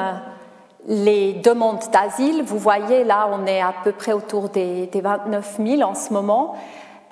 [0.86, 2.44] les demandes d'asile.
[2.44, 6.12] Vous voyez, là, on est à peu près autour des, des 29 000 en ce
[6.12, 6.54] moment.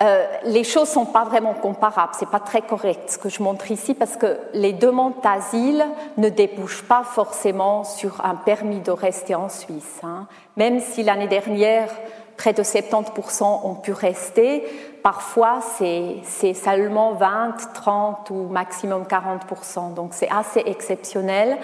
[0.01, 2.13] Euh, les choses sont pas vraiment comparables.
[2.17, 5.85] C'est pas très correct ce que je montre ici parce que les demandes d'asile
[6.17, 9.99] ne débouchent pas forcément sur un permis de rester en Suisse.
[10.01, 10.27] Hein.
[10.57, 11.89] Même si l'année dernière
[12.35, 14.63] près de 70% ont pu rester,
[15.03, 19.93] parfois c'est seulement 20, 30 ou maximum 40%.
[19.93, 21.59] Donc c'est assez exceptionnel.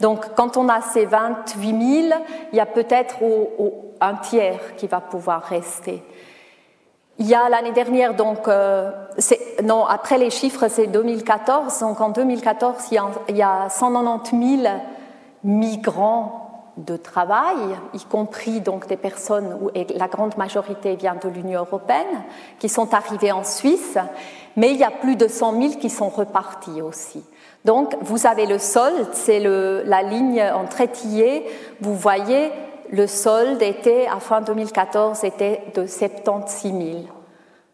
[0.00, 2.20] Donc quand on a ces 28 000,
[2.52, 3.14] il y a peut-être
[4.00, 6.02] un tiers qui va pouvoir rester.
[7.18, 8.90] Il y a l'année dernière, donc, euh,
[9.64, 11.80] non, après les chiffres, c'est 2014.
[11.80, 14.74] Donc en 2014, il y a, il y a 190 000
[15.42, 16.42] migrants
[16.76, 17.56] de travail,
[17.94, 22.22] y compris donc des personnes où la grande majorité vient de l'Union européenne,
[22.58, 23.96] qui sont arrivés en Suisse,
[24.56, 27.24] mais il y a plus de 100 000 qui sont repartis aussi.
[27.64, 31.46] Donc vous avez le solde, c'est la ligne en trétillé,
[31.80, 32.52] vous voyez
[32.90, 36.82] le solde était, à fin 2014, était de 76 000.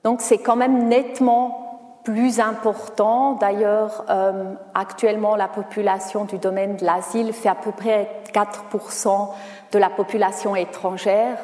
[0.04, 1.62] Donc c'est quand même nettement
[2.04, 3.34] plus important.
[3.34, 9.28] D'ailleurs, euh, actuellement, la population du domaine de l'asile fait à peu près 4%
[9.72, 11.38] de la population étrangère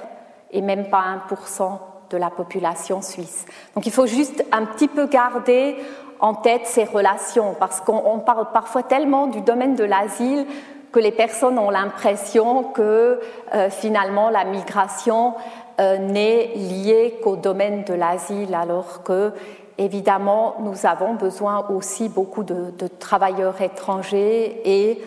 [0.50, 1.78] et même pas 1%
[2.10, 3.44] de la population suisse.
[3.74, 5.76] Donc il faut juste un petit peu garder
[6.20, 10.46] en tête ces relations parce qu'on parle parfois tellement du domaine de l'asile
[10.92, 13.20] que les personnes ont l'impression que
[13.54, 15.34] euh, finalement la migration
[15.80, 19.32] euh, n'est liée qu'au domaine de l'asile, alors que
[19.76, 25.02] évidemment nous avons besoin aussi beaucoup de, travailleurs étrangers et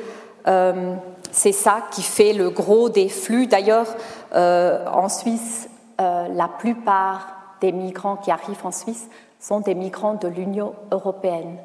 [0.48, 0.96] euh,
[1.32, 3.48] c'est ça qui fait le gros des flux.
[3.48, 3.88] D'ailleurs,
[4.34, 7.28] en Suisse, la plupart
[7.62, 9.08] des migrants qui arrivent en Suisse
[9.40, 11.58] sont des migrants de l'Union européenne.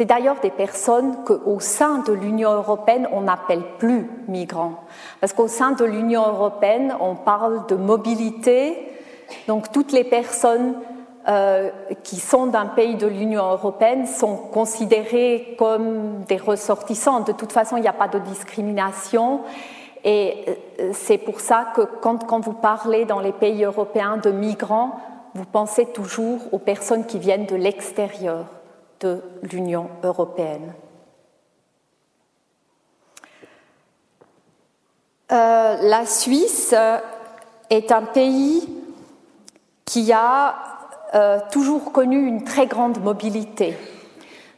[0.00, 4.82] C'est d'ailleurs des personnes qu'au sein de l'Union européenne, on n'appelle plus migrants.
[5.20, 8.78] Parce qu'au sein de l'Union européenne, on parle de mobilité.
[9.46, 10.72] Donc toutes les personnes
[11.28, 11.68] euh,
[12.02, 17.20] qui sont d'un pays de l'Union européenne sont considérées comme des ressortissants.
[17.20, 19.42] De toute façon, il n'y a pas de discrimination.
[20.02, 20.46] Et
[20.80, 24.92] euh, c'est pour ça que quand, quand vous parlez dans les pays européens de migrants,
[25.34, 28.46] vous pensez toujours aux personnes qui viennent de l'extérieur
[29.00, 30.72] de l'Union européenne.
[35.32, 36.74] Euh, la Suisse
[37.70, 38.68] est un pays
[39.84, 40.56] qui a
[41.14, 43.76] euh, toujours connu une très grande mobilité.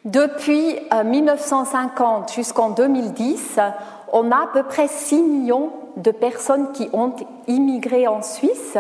[0.05, 3.59] Depuis 1950 euh, jusqu'en 2010,
[4.13, 7.15] on a à peu près 6 millions de personnes qui ont
[7.47, 8.77] immigré en Suisse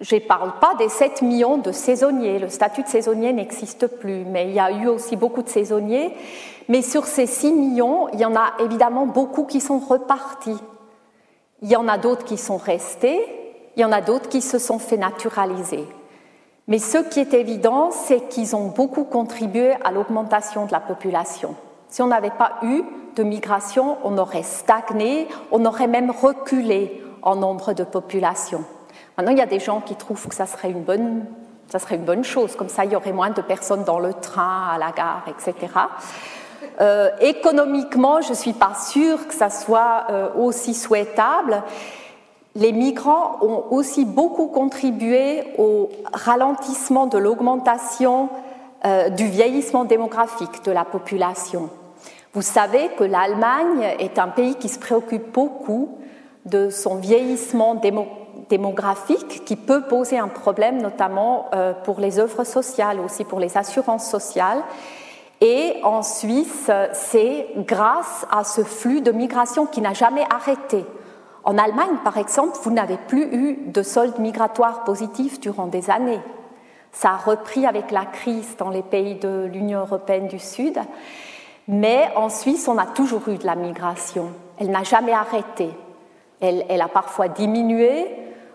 [0.00, 2.38] je ne parle pas des 7 millions de saisonniers.
[2.38, 6.14] Le statut de saisonnier n'existe plus, mais il y a eu aussi beaucoup de saisonniers.
[6.68, 10.58] Mais sur ces 6 millions, il y en a évidemment beaucoup qui sont repartis.
[11.62, 13.20] Il y en a d'autres qui sont restés,
[13.76, 15.84] il y en a d'autres qui se sont fait naturaliser.
[16.68, 21.56] Mais ce qui est évident, c'est qu'ils ont beaucoup contribué à l'augmentation de la population.
[21.88, 22.82] Si on n'avait pas eu
[23.16, 28.64] de migration, on aurait stagné, on aurait même reculé en nombre de population.
[29.18, 31.24] Maintenant, il y a des gens qui trouvent que ça serait une bonne,
[31.68, 34.14] ça serait une bonne chose, comme ça il y aurait moins de personnes dans le
[34.14, 35.72] train, à la gare, etc.
[36.80, 41.64] Euh, économiquement, je ne suis pas sûre que ça soit euh, aussi souhaitable.
[42.54, 48.28] Les migrants ont aussi beaucoup contribué au ralentissement de l'augmentation
[48.84, 51.70] euh, du vieillissement démographique de la population.
[52.34, 55.98] Vous savez que l'Allemagne est un pays qui se préoccupe beaucoup
[56.46, 58.17] de son vieillissement démographique
[58.48, 63.56] démographique qui peut poser un problème, notamment euh, pour les œuvres sociales, aussi pour les
[63.56, 64.62] assurances sociales.
[65.40, 70.84] Et en Suisse, c'est grâce à ce flux de migration qui n'a jamais arrêté.
[71.44, 76.20] En Allemagne, par exemple, vous n'avez plus eu de solde migratoire positif durant des années.
[76.92, 80.78] Ça a repris avec la crise dans les pays de l'Union européenne du Sud.
[81.68, 84.32] Mais en Suisse, on a toujours eu de la migration.
[84.58, 85.70] Elle n'a jamais arrêté.
[86.40, 88.06] Elle, elle, a parfois diminué.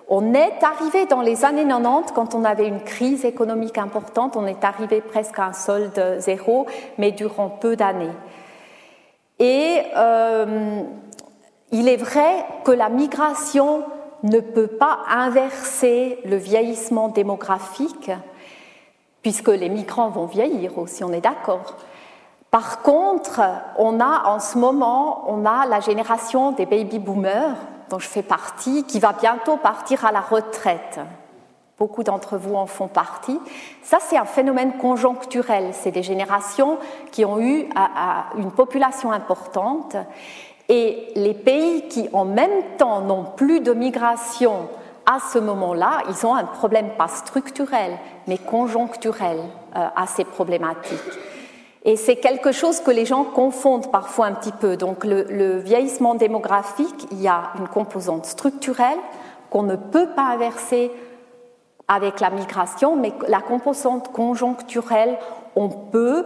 [0.10, 4.46] On est arrivé dans les années 90, quand on avait une crise économique importante, on
[4.46, 8.12] est arrivé presque à un solde zéro, mais durant peu d'années.
[9.40, 10.82] Et euh,
[11.72, 13.84] il est vrai que la migration
[14.24, 18.12] ne peut pas inverser le vieillissement démographique,
[19.22, 21.78] puisque les migrants vont vieillir aussi, on est d'accord.
[22.52, 23.42] Par contre,
[23.78, 27.56] on a en ce moment, on a la génération des baby boomers,
[27.94, 31.00] dont je fais partie, qui va bientôt partir à la retraite.
[31.78, 33.40] Beaucoup d'entre vous en font partie.
[33.84, 35.70] Ça, c'est un phénomène conjoncturel.
[35.74, 36.80] C'est des générations
[37.12, 37.70] qui ont eu
[38.36, 39.96] une population importante.
[40.70, 44.70] Et les pays qui, en même temps, n'ont plus de migration
[45.06, 49.38] à ce moment-là, ils ont un problème pas structurel, mais conjoncturel
[49.76, 50.98] euh, assez problématique.
[51.86, 54.78] Et c'est quelque chose que les gens confondent parfois un petit peu.
[54.78, 58.98] Donc le, vieillissement démographique, il y a une composante structurelle
[59.50, 60.92] qu'on ne peut pas inverser
[61.90, 65.18] avec la migration, mais la composante conjoncturelle,
[65.58, 66.26] on peut,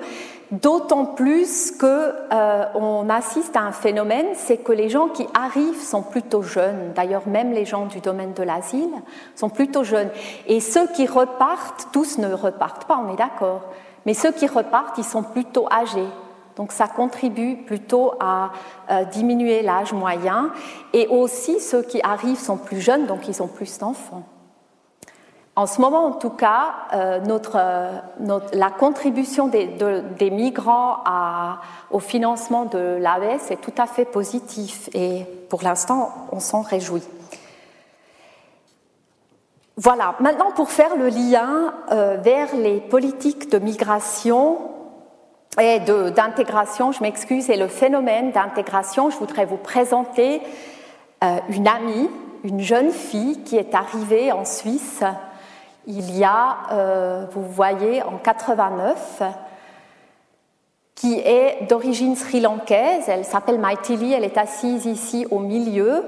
[0.51, 6.03] d'autant plus qu'on euh, assiste à un phénomène, c'est que les gens qui arrivent sont
[6.03, 6.93] plutôt jeunes.
[6.95, 8.91] D'ailleurs, même les gens du domaine de l'asile
[9.35, 10.11] sont plutôt jeunes.
[10.45, 13.63] Et ceux qui repartent, tous ne repartent pas, on est d'accord.
[14.07, 16.07] Mais ceux qui repartent, ils sont plutôt âgés.
[16.55, 18.51] Donc ça contribue plutôt à
[18.89, 20.51] euh, diminuer l'âge moyen.
[20.93, 24.23] Et aussi, ceux qui arrivent sont plus jeunes, donc ils ont plus d'enfants.
[25.57, 27.19] En ce moment, en tout cas, euh,
[27.55, 27.99] euh,
[28.53, 31.03] la contribution des, migrants
[31.91, 37.03] au financement de l'AES est tout à fait positive et pour l'instant, on s'en réjouit.
[39.77, 44.57] Voilà, maintenant pour faire le lien euh, vers les politiques de migration
[45.59, 50.41] et d'intégration, je m'excuse, et le phénomène d'intégration, je voudrais vous présenter
[51.23, 52.09] euh, une amie,
[52.43, 55.03] une jeune fille qui est arrivée en Suisse
[55.87, 59.23] il y a, euh, vous voyez, en 89,
[60.95, 63.05] qui est d'origine sri-lankaise.
[63.07, 66.03] Elle s'appelle Maithili, elle est assise ici au milieu.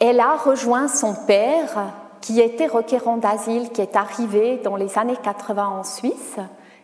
[0.00, 1.92] Elle a rejoint son père
[2.26, 6.38] qui était requérant d'asile, qui est arrivé dans les années 80 en Suisse,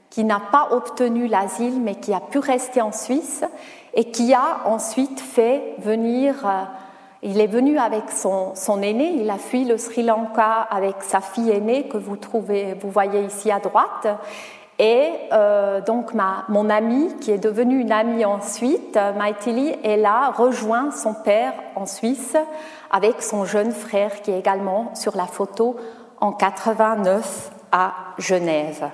[0.08, 3.42] qui n'a pas obtenu l'asile, mais qui a pu rester en Suisse
[3.92, 6.62] et qui a ensuite fait venir, euh,
[7.24, 11.20] il est venu avec son, son, aîné, il a fui le Sri Lanka avec sa
[11.20, 14.06] fille aînée que vous trouvez, vous voyez ici à droite,
[14.78, 20.30] et euh, donc ma, mon amie, qui est devenue une amie ensuite, Maithili, elle a
[20.30, 22.36] rejoint son père en Suisse
[22.92, 25.76] avec son jeune frère qui est également sur la photo
[26.20, 28.90] en 89 à Genève.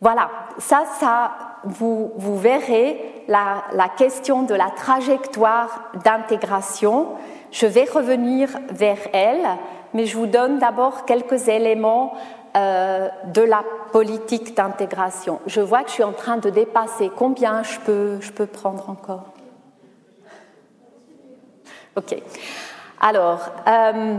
[0.00, 1.32] Voilà, ça, ça
[1.64, 7.08] vous, verrez la, la, question de la trajectoire d'intégration.
[7.50, 9.46] Je vais revenir vers elle,
[9.94, 12.12] mais je vous donne d'abord quelques éléments
[12.56, 15.40] euh, de la politique d'intégration.
[15.46, 17.10] Je vois que je suis en train de dépasser.
[17.14, 19.35] Combien je peux, je peux prendre encore?
[21.96, 22.14] Ok.
[23.00, 24.18] Alors, euh,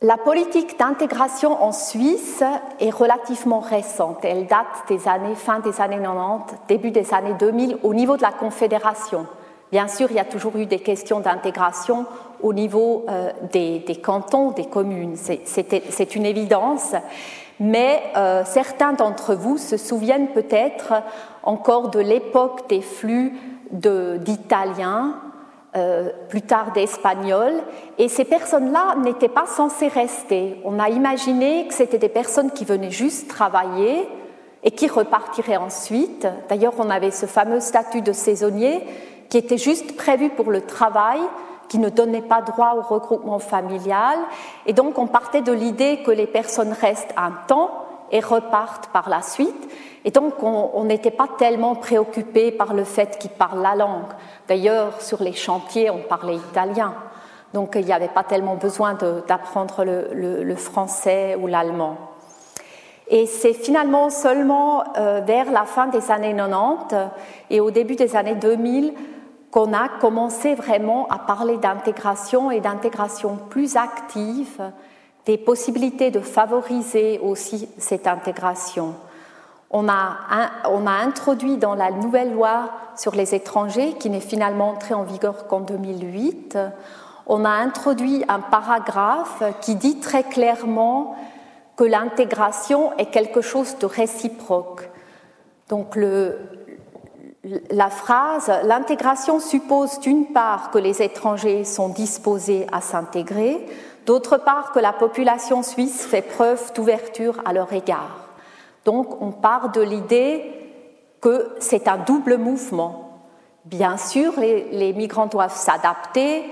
[0.00, 2.42] la politique d'intégration en Suisse
[2.80, 4.24] est relativement récente.
[4.24, 8.22] Elle date des années fin des années 90, début des années 2000 au niveau de
[8.22, 9.26] la Confédération.
[9.70, 12.06] Bien sûr, il y a toujours eu des questions d'intégration
[12.42, 15.14] au niveau euh, des, cantons, des communes.
[15.16, 16.94] C'est une évidence.
[17.60, 20.94] Mais euh, certains d'entre vous se souviennent peut-être
[21.44, 23.38] encore de l'époque des flux
[23.70, 25.14] d'Italiens,
[25.74, 27.62] euh, plus tard d'Espagnols,
[27.98, 30.60] et ces personnes-là n'étaient pas censées rester.
[30.64, 34.06] On a imaginé que c'était des personnes qui venaient juste travailler
[34.62, 36.26] et qui repartiraient ensuite.
[36.48, 38.84] D'ailleurs, on avait ce fameux statut de saisonnier
[39.28, 41.20] qui était juste prévu pour le travail,
[41.70, 44.18] qui ne donnait pas droit au regroupement familial.
[44.66, 47.70] Et donc, on partait de l'idée que les personnes restent un temps
[48.10, 49.70] et repartent par la suite.
[50.04, 54.10] Et donc, on n'était pas tellement préoccupé par le fait qu'ils parlent la langue.
[54.48, 56.94] D'ailleurs, sur les chantiers, on parlait italien.
[57.54, 61.96] Donc, il n'y avait pas tellement besoin d'apprendre le, français ou l'allemand.
[63.08, 66.96] Et c'est finalement seulement euh, vers la fin des années 90
[67.50, 68.94] et au début des années 2000
[69.50, 74.72] qu'on a commencé vraiment à parler d'intégration et d'intégration plus active,
[75.26, 78.94] des possibilités de favoriser aussi cette intégration.
[79.72, 80.18] On a,
[81.02, 85.60] introduit dans la nouvelle loi sur les étrangers, qui n'est finalement entrée en vigueur qu'en
[85.60, 86.58] 2008,
[87.26, 91.16] on a introduit un paragraphe qui dit très clairement
[91.76, 94.90] que l'intégration est quelque chose de réciproque.
[95.68, 95.96] Donc
[97.70, 103.66] la phrase l'intégration suppose d'une part que les étrangers sont disposés à s'intégrer,
[104.06, 108.21] d'autre part que la population suisse fait preuve d'ouverture à leur égard.
[108.84, 110.50] Donc on part de l'idée
[111.20, 113.20] que c'est un double mouvement.
[113.64, 116.44] Bien sûr, les, migrants doivent s'adapter,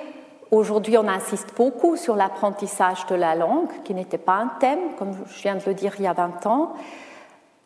[0.51, 5.13] Aujourd'hui, on insiste beaucoup sur l'apprentissage de la langue, qui n'était pas un thème, comme
[5.29, 6.73] je viens de le dire il y a 20 ans.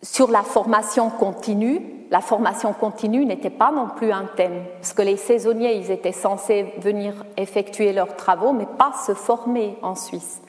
[0.02, 5.00] Sur la formation continue, la formation continue n'était pas non plus un thème, parce que
[5.00, 10.42] les saisonniers, ils étaient censés venir effectuer leurs travaux, mais pas se former en Suisse.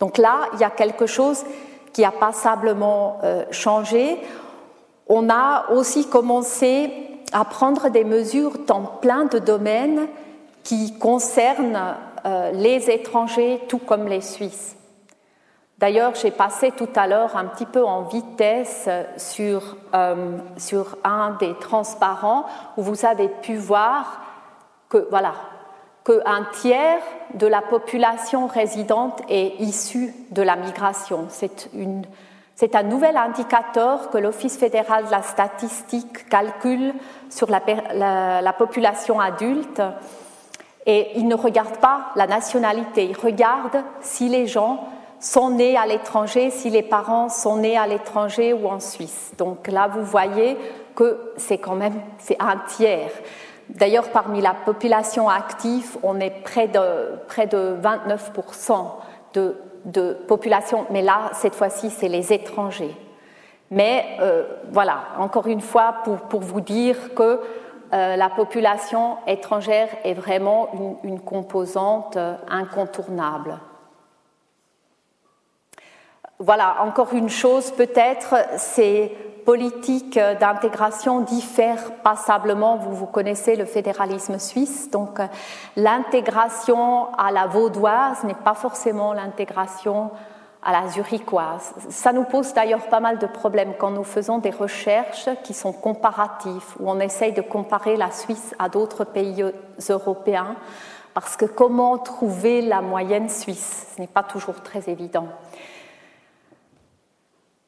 [0.00, 1.44] Donc là, il y a quelque chose
[1.92, 4.18] qui a passablement euh, changé.
[5.08, 6.92] On a aussi commencé
[7.32, 10.08] à prendre des mesures dans plein de domaines
[10.62, 14.76] qui concerne euh, les étrangers tout comme les Suisses.
[15.78, 21.36] D'ailleurs, j'ai passé tout à l'heure un petit peu en vitesse sur, euh, sur un
[21.40, 22.44] des transparents
[22.76, 24.20] où vous avez pu voir
[24.90, 25.32] que voilà
[26.10, 27.00] qu'un tiers
[27.34, 31.28] de la population résidente est issue de la migration.
[31.30, 36.94] C'est un nouvel indicateur que l'Office fédéral de la statistique calcule
[37.30, 37.62] sur la,
[37.94, 39.80] la, la population adulte
[40.86, 44.88] et il ne regarde pas la nationalité, il regarde si les gens
[45.20, 49.32] sont nés à l'étranger, si les parents sont nés à l'étranger ou en Suisse.
[49.36, 50.56] Donc là, vous voyez
[50.96, 53.12] que c'est quand même c'est un tiers.
[53.76, 58.86] D'ailleurs, parmi la population active, on est près de, près de 29%
[59.34, 62.94] de, population, mais là, cette fois-ci, c'est les étrangers.
[63.70, 67.40] Mais euh, voilà, encore une fois, pour, vous dire que
[67.92, 73.58] euh, la population étrangère est vraiment une, composante euh, incontournable.
[76.40, 82.76] Voilà, encore une chose peut-être, ces politiques d'intégration diffèrent passablement.
[82.76, 85.26] Vous, vous connaissez le fédéralisme suisse, donc euh,
[85.76, 90.10] l'intégration à la vaudoise n'est pas forcément l'intégration
[90.62, 91.72] à la zurichoise.
[91.88, 95.72] Ça nous pose d'ailleurs pas mal de problèmes quand nous faisons des recherches qui sont
[95.72, 99.44] comparatives, où on essaye de comparer la Suisse à d'autres pays
[99.88, 100.56] européens,
[101.14, 103.86] parce que comment trouver la moyenne suisse?
[103.94, 105.28] Ce n'est pas toujours très évident.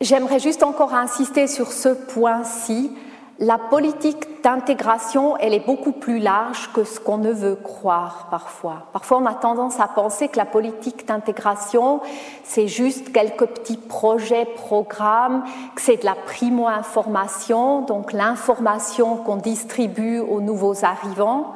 [0.02, 2.90] J'aimerais juste encore insister sur ce point-ci
[3.38, 8.86] la politique d'intégration, elle est beaucoup plus large que ce qu'on ne veut croire parfois.
[8.92, 12.00] Parfois, on a tendance à penser que la politique d'intégration,
[12.44, 15.42] c'est juste quelques petits projets, programmes,
[15.74, 21.54] que c'est de la primo-information, donc l'information qu'on distribue aux nouveaux arrivants.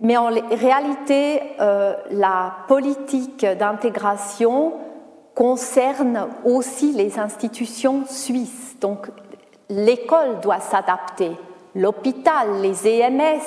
[0.00, 4.74] Mais en réalité, euh, la politique d'intégration
[5.34, 8.76] concerne aussi les institutions suisses.
[8.80, 9.08] Donc,
[9.68, 11.30] l'école doit s'adapter,
[11.74, 13.40] l'hôpital, les EMS,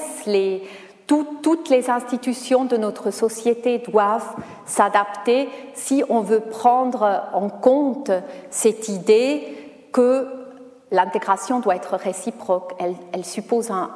[1.05, 8.11] toutes les institutions de notre société doivent s'adapter si on veut prendre en compte
[8.49, 9.55] cette idée
[9.91, 10.27] que
[10.91, 12.73] l'intégration doit être réciproque.
[12.79, 13.89] Elle, suppose un,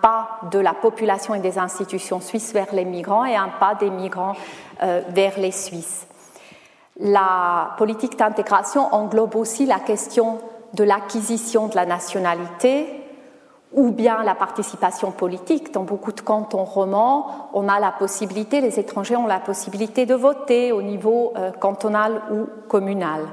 [0.00, 3.90] pas de la population et des institutions suisses vers les migrants et un pas des
[3.90, 4.34] migrants
[4.82, 6.07] euh, vers les Suisses.
[6.98, 10.38] La politique d'intégration englobe aussi la question
[10.74, 13.04] de l'acquisition de la nationalité
[13.72, 15.72] ou bien la participation politique.
[15.72, 20.14] Dans beaucoup de cantons romans, on a la possibilité, les étrangers ont la possibilité de
[20.14, 23.26] voter au niveau euh, cantonal ou communal.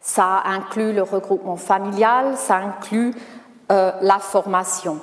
[0.00, 3.14] Ça inclut le regroupement familial, ça inclut
[3.72, 4.98] euh, la formation.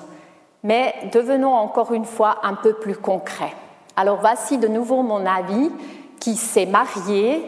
[0.63, 3.55] Mais devenons encore une fois un peu plus concrets.
[3.95, 5.71] Alors voici de nouveau mon avis
[6.21, 7.43] qui s'est marié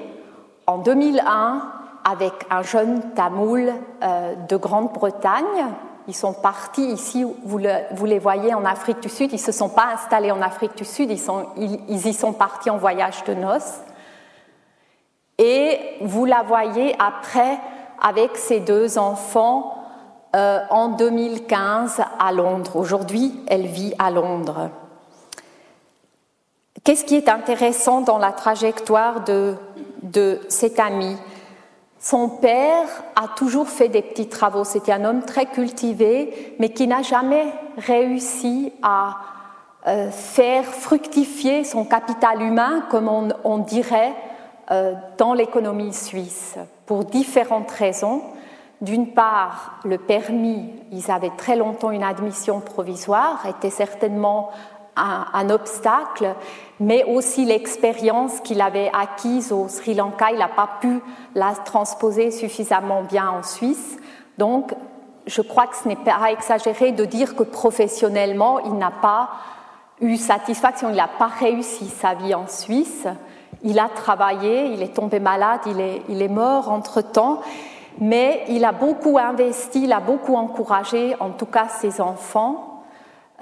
[0.67, 1.61] en 2001
[2.03, 3.71] avec un jeune tamoul
[4.03, 5.67] euh, de Grande-Bretagne.
[6.07, 9.69] Ils sont partis ici, vous, les voyez en Afrique du Sud, ils ne se sont
[9.69, 13.79] pas installés en Afrique du Sud, ils, y sont partis en voyage de noces.
[15.37, 17.57] Et vous la voyez après
[18.01, 19.77] avec ses deux enfants
[20.35, 22.75] euh, en 2015 à Londres.
[22.75, 24.71] Aujourd'hui, elle vit à Londres.
[26.83, 29.55] Qu'est-ce qui est intéressant dans la trajectoire de,
[30.01, 31.15] de cet ami?
[31.97, 34.65] Son père a toujours fait des petits travaux.
[34.65, 37.45] C'était un homme très cultivé, mais qui n'a jamais
[37.77, 39.15] réussi à
[39.87, 44.13] euh, faire fructifier son capital humain, comme on, dirait,
[44.71, 46.55] euh, dans l'économie suisse,
[46.85, 48.23] pour différentes raisons.
[48.81, 54.49] D'une part, le permis, ils avaient très longtemps une admission provisoire, était certainement
[54.95, 56.35] un, obstacle,
[56.79, 61.01] mais aussi l'expérience qu'il avait acquise au Sri Lanka, il n'a pas pu
[61.35, 63.97] la transposer suffisamment bien en Suisse.
[64.37, 64.73] Donc,
[65.25, 69.29] je crois que ce n'est pas exagéré de dire que professionnellement, il n'a pas
[70.01, 73.07] eu satisfaction, il n'a pas réussi sa vie en Suisse.
[73.63, 77.41] Il a travaillé, il est tombé malade, il est, il est mort entre-temps,
[77.99, 82.72] mais il a beaucoup investi, il a beaucoup encouragé, en tout cas ses enfants,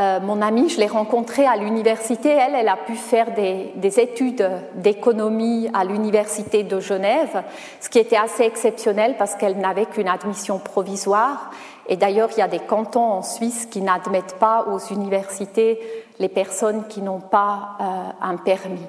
[0.01, 2.29] euh, mon amie, je l'ai rencontrée à l'université.
[2.29, 7.43] Elle, elle a pu faire des, études d'économie à l'université de Genève,
[7.79, 11.51] ce qui était assez exceptionnel parce qu'elle n'avait qu'une admission provisoire.
[11.87, 15.79] Et d'ailleurs, il y a des cantons en Suisse qui n'admettent pas aux universités
[16.19, 17.83] les personnes qui n'ont pas euh,
[18.21, 18.87] un permis.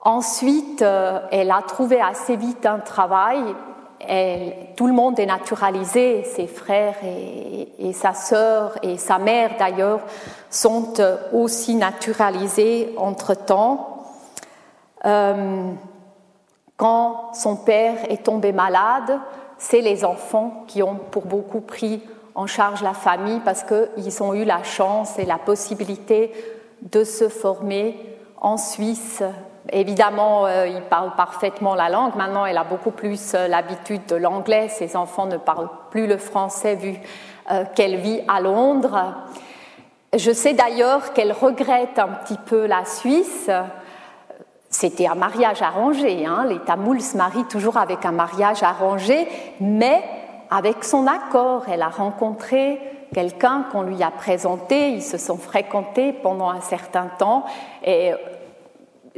[0.00, 3.38] Ensuite, euh, elle a trouvé assez vite un travail
[4.76, 10.00] tout le monde est naturalisé, ses frères et, sa sœur et sa mère d'ailleurs
[10.50, 10.94] sont
[11.32, 14.04] aussi naturalisés entre-temps.
[15.04, 15.72] Euh,
[16.76, 19.18] quand son père est tombé malade,
[19.58, 22.02] c'est les enfants qui ont pour beaucoup pris
[22.34, 26.32] en charge la famille parce qu'ils ont eu la chance et la possibilité
[26.82, 27.98] de se former
[28.40, 29.22] en Suisse
[29.70, 32.14] Évidemment, euh, il parle parfaitement la langue.
[32.16, 34.68] Maintenant, elle a beaucoup plus euh, l'habitude de l'anglais.
[34.68, 36.94] Ses enfants ne parlent plus le français vu
[37.50, 39.14] euh, qu'elle vit à Londres.
[40.16, 43.50] Je sais d'ailleurs qu'elle regrette un petit peu la Suisse.
[44.70, 46.24] C'était un mariage arrangé.
[46.24, 46.46] Hein.
[46.48, 49.28] Les Tamouls se marient toujours avec un mariage arrangé,
[49.60, 50.02] mais
[50.50, 51.64] avec son accord.
[51.70, 52.80] Elle a rencontré
[53.12, 54.92] quelqu'un qu'on lui a présenté.
[54.92, 57.44] Ils se sont fréquentés pendant un certain temps.
[57.84, 58.14] Et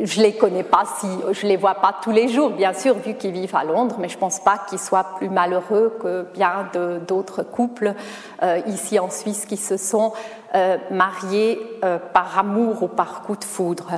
[0.02, 3.14] je les connais pas si je les vois pas tous les jours, bien sûr, vu
[3.14, 6.68] qu'ils vivent à Londres, mais je pense pas qu'ils soient plus malheureux que bien
[7.06, 7.94] d'autres couples
[8.42, 10.12] euh, ici en Suisse qui se sont
[10.54, 13.90] euh, mariés euh, par amour ou par coup de foudre.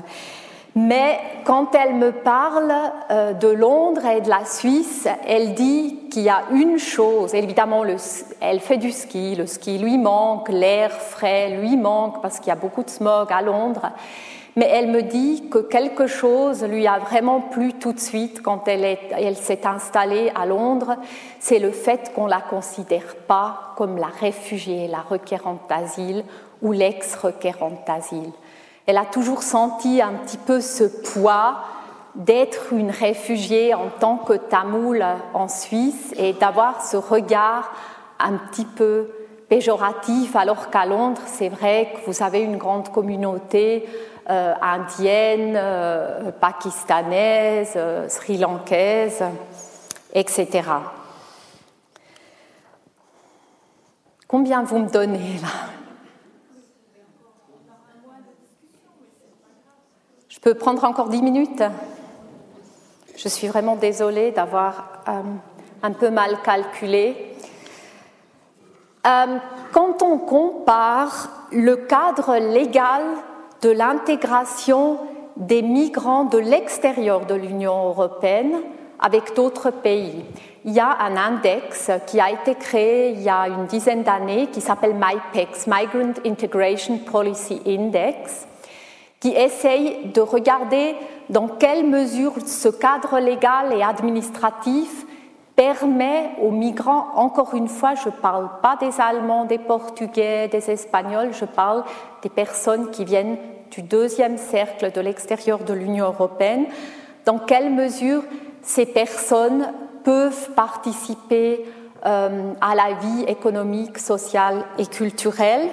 [0.74, 2.72] Mais quand elle me parle
[3.10, 7.34] de Londres et de la Suisse, elle dit qu'il y a une chose.
[7.34, 7.96] Évidemment, le,
[8.40, 12.52] elle fait du ski, le ski lui manque, l'air frais lui manque parce qu'il y
[12.52, 13.92] a beaucoup de smog à Londres
[14.56, 18.68] mais elle me dit que quelque chose lui a vraiment plu tout de suite quand
[18.68, 20.96] elle, s'est installée à Londres,
[21.40, 26.24] c'est le fait qu'on ne la considère pas comme la réfugiée, la requérante d'asile
[26.60, 28.32] ou l'ex-requérante d'asile.
[28.86, 31.56] Elle a toujours senti un petit peu ce poids
[32.14, 37.72] d'être une réfugiée en tant que tamoule en Suisse et d'avoir ce regard
[38.18, 39.08] un petit peu
[39.48, 43.86] péjoratif, alors qu'à Londres, c'est vrai que vous avez une grande communauté
[44.30, 49.24] euh, indienne, euh, pakistanaise, euh, sri-lankaise,
[50.12, 50.62] etc.
[54.28, 55.48] Combien vous me donnez là?
[60.28, 61.64] Je peux prendre encore dix minutes?
[63.16, 65.02] Je suis vraiment désolée d'avoir
[65.82, 67.36] un peu mal calculé.
[69.02, 73.02] quand on compare le cadre légal
[73.62, 74.98] de l'intégration
[75.36, 78.60] des migrants de l'extérieur de l'Union européenne
[78.98, 80.24] avec d'autres pays.
[80.64, 84.48] Il y a un index qui a été créé il y a une dizaine d'années
[84.52, 88.46] qui s'appelle MIPEX, Migrant Integration Policy Index,
[89.18, 90.94] qui essaye de regarder
[91.30, 95.06] dans quelle mesure ce cadre légal et administratif
[95.56, 100.70] permet aux migrants, encore une fois, je ne parle pas des Allemands, des Portugais, des
[100.70, 101.84] Espagnols, je parle
[102.22, 103.36] des personnes qui viennent
[103.70, 106.66] du deuxième cercle de l'extérieur de l'Union européenne,
[107.24, 108.22] dans quelle mesure
[108.62, 109.72] ces personnes
[110.04, 111.64] peuvent participer
[112.04, 115.68] euh, à la vie économique, sociale et culturelle?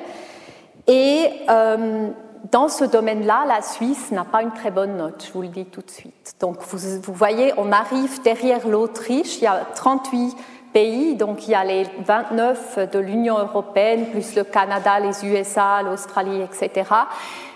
[0.89, 2.09] Euh,
[2.51, 5.65] dans ce domaine-là, la Suisse n'a pas une très bonne note, je vous le dis
[5.65, 6.35] tout de suite.
[6.39, 10.35] Donc vous, voyez, on arrive derrière l'Autriche, il y a 38
[10.73, 15.81] pays, donc il y a les 29 de l'Union européenne, plus le Canada, les USA,
[15.83, 16.89] l'Australie, etc.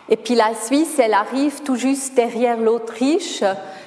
[0.09, 3.43] Et puis la Suisse, elle arrive tout juste derrière l'Autriche,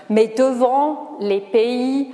[0.09, 2.13] mais devant les pays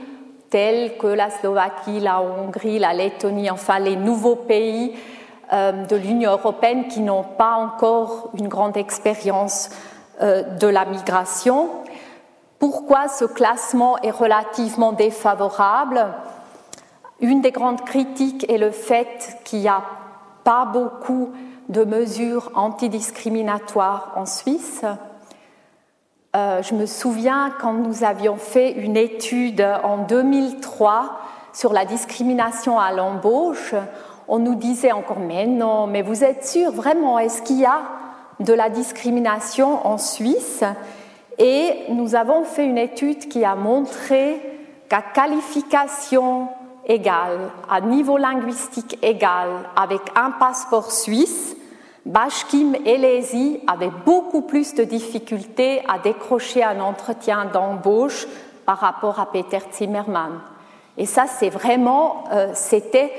[0.50, 4.92] tels que la Slovaquie, la Hongrie, la Lettonie, enfin les nouveaux pays
[5.50, 9.70] de l'Union européenne qui n'ont pas encore une grande expérience
[10.22, 11.70] euh, de la migration.
[12.58, 16.06] Pourquoi ce classement est relativement défavorable?
[17.20, 19.82] Une des grandes critiques est le fait qu'il n'y a
[20.44, 21.32] pas beaucoup
[21.70, 24.84] de mesures antidiscriminatoires en Suisse.
[26.36, 31.18] Euh, je me souviens quand nous avions fait une étude en 2003
[31.52, 33.74] sur la discrimination à l'embauche,
[34.28, 37.82] on nous disait encore mais non, mais vous êtes sûr vraiment, est-ce qu'il y a
[38.40, 40.64] de la discrimination en Suisse?
[41.38, 44.40] Et nous avons fait une étude qui a montré
[44.88, 46.48] qu'à qualification
[46.86, 51.56] égale, à niveau linguistique égal, avec un passeport suisse,
[52.04, 58.26] Bashkim et avaient beaucoup plus de difficultés à décrocher un entretien d'embauche
[58.66, 60.40] par rapport à Peter Zimmermann.
[60.98, 63.12] Et ça, c'est vraiment, euh, c'était,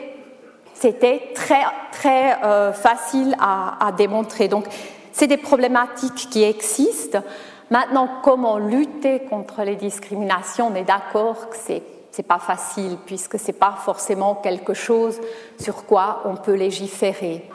[0.73, 4.47] c'était très, très euh, facile à, démontrer.
[4.47, 4.65] Donc,
[5.11, 7.19] c'est des problématiques qui existent.
[7.69, 13.39] Maintenant, comment lutter contre les discriminations On est d'accord que c'est c'est pas facile puisque
[13.39, 15.19] c'est pas forcément quelque chose
[15.59, 17.49] sur quoi on peut légiférer.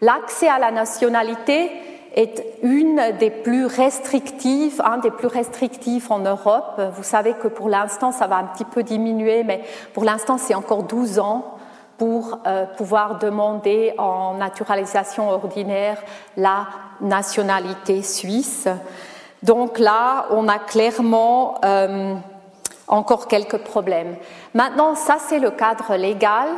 [0.00, 1.70] L'accès à la nationalité
[2.14, 6.80] est une des plus restrictives, un des plus restrictifs en Europe.
[6.96, 10.54] Vous savez que pour l'instant, ça va un petit peu diminuer, mais pour l'instant, c'est
[10.54, 11.58] encore 12 ans
[12.00, 15.98] pour euh, pouvoir demander en naturalisation ordinaire
[16.34, 16.66] la
[17.02, 18.66] nationalité suisse.
[19.42, 22.14] Donc là, on a clairement euh,
[22.88, 24.16] encore quelques problèmes.
[24.54, 26.48] Maintenant, ça c'est le cadre légal.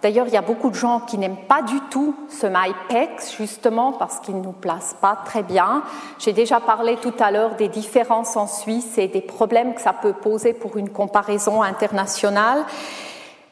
[0.00, 3.94] D'ailleurs, il y a beaucoup de gens qui n'aiment pas du tout ce MyPEX, justement
[3.94, 5.82] parce qu'il ne nous place pas très bien.
[6.20, 9.92] J'ai déjà parlé tout à l'heure des différences en Suisse et des problèmes que ça
[9.92, 12.64] peut poser pour une comparaison internationale.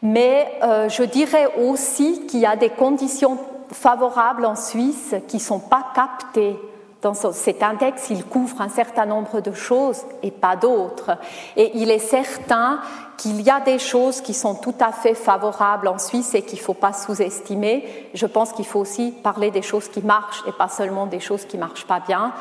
[0.03, 3.39] Mais euh, je dirais aussi qu'il y a des conditions
[3.71, 6.59] favorables en Suisse qui ne sont pas captées
[7.03, 11.19] dans cet index, il couvre un certain nombre de choses et pas d'autres.
[11.57, 12.81] Et il est certain
[13.19, 16.61] qu'il y a des choses qui sont tout à fait favorables en Suisse et qu'il
[16.61, 18.09] ne faut pas sous-estimer.
[18.15, 21.45] Je pense qu'il faut aussi parler des choses qui marchent et pas seulement des choses
[21.45, 22.33] qui ne marchent pas bien.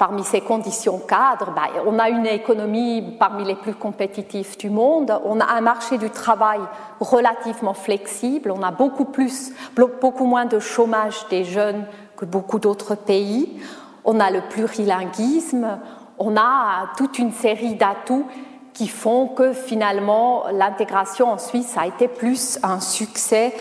[0.00, 5.20] Parmi ces conditions cadres, bah, on a une économie parmi les plus compétitives du monde,
[5.24, 6.58] on a un marché du travail
[6.98, 9.52] relativement flexible, on a beaucoup, plus,
[10.00, 11.84] beaucoup moins de chômage des jeunes
[12.16, 13.60] que beaucoup d'autres pays
[14.04, 15.78] on a le plurilinguisme,
[16.18, 18.26] on a toute une série d'atouts
[18.72, 23.54] qui font que finalement l'intégration en Suisse a été plus un succès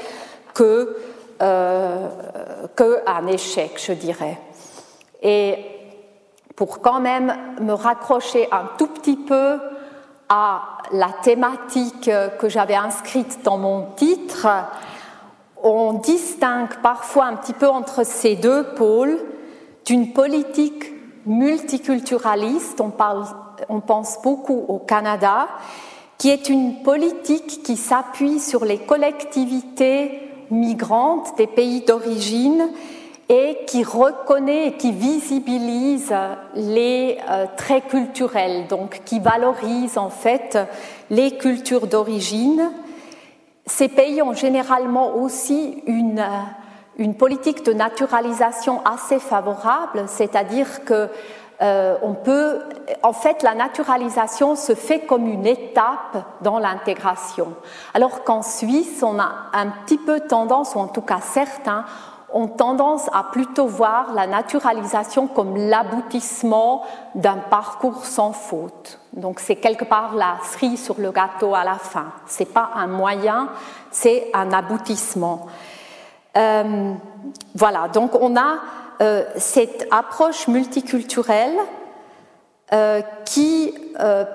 [0.54, 0.98] que
[1.42, 2.08] euh,
[2.76, 4.38] qu'un échec, je dirais.
[5.22, 5.79] Et
[6.60, 9.62] pour quand même me raccrocher un tout petit peu
[10.28, 14.46] à la thématique que j'avais inscrite dans mon titre,
[15.64, 19.18] on distingue parfois un petit peu entre ces deux pôles.
[19.86, 20.92] D'une politique
[21.26, 22.92] multiculturaliste, on,
[23.70, 25.48] on pense beaucoup au Canada,
[26.18, 32.68] qui est une politique qui s'appuie sur les collectivités migrantes des pays d'origine
[33.30, 36.14] et qui reconnaît et qui visibilise
[36.56, 40.58] les euh, traits culturels, donc qui valorise en fait
[41.10, 42.72] les cultures d'origine.
[43.68, 46.26] Ces pays ont généralement aussi une
[47.00, 51.10] une politique de naturalisation assez favorable, c'est-à-dire que
[51.62, 52.60] euh, on peut,
[53.04, 57.54] en fait, la naturalisation se fait comme une étape dans l'intégration.
[57.94, 61.86] Alors qu'en Suisse, on a un petit peu tendance, ou en tout cas certains,
[62.34, 66.84] ont tendance à plutôt voir la naturalisation comme l'aboutissement
[67.16, 69.00] d'un parcours sans faute.
[69.14, 72.08] Donc c'est quelque part la cerise sur le gâteau à la fin.
[72.26, 73.50] C'est pas un moyen,
[73.92, 75.48] c'est un aboutissement.
[76.38, 76.94] Euh,
[77.56, 78.60] voilà, donc on a
[79.02, 81.58] euh, cette approche multiculturelle
[82.72, 83.74] euh, qui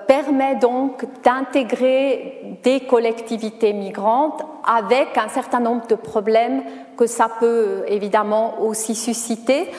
[0.07, 6.63] permet donc d'intégrer des collectivités migrantes avec un certain nombre de problèmes
[6.97, 9.69] que ça peut évidemment aussi susciter.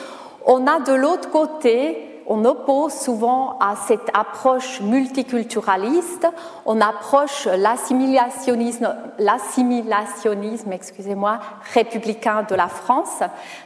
[0.45, 6.27] On a de l'autre côté on oppose souvent à cette approche multiculturaliste,
[6.65, 11.39] on approche l'assimilationnisme, l'assimilationnisme, excusez-moi,
[11.73, 13.21] républicain de la France.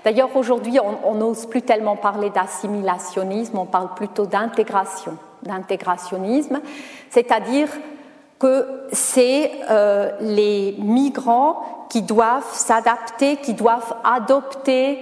[0.06, 6.62] D'ailleurs, aujourd'hui, on n'ose plus tellement parler d'assimilationnisme, on parle plutôt d'intégration, d'intégrationnisme,
[7.10, 7.68] c'est-à-dire
[8.42, 14.98] que c'est euh, les migrants qui doivent s'adapter, qui doivent adopter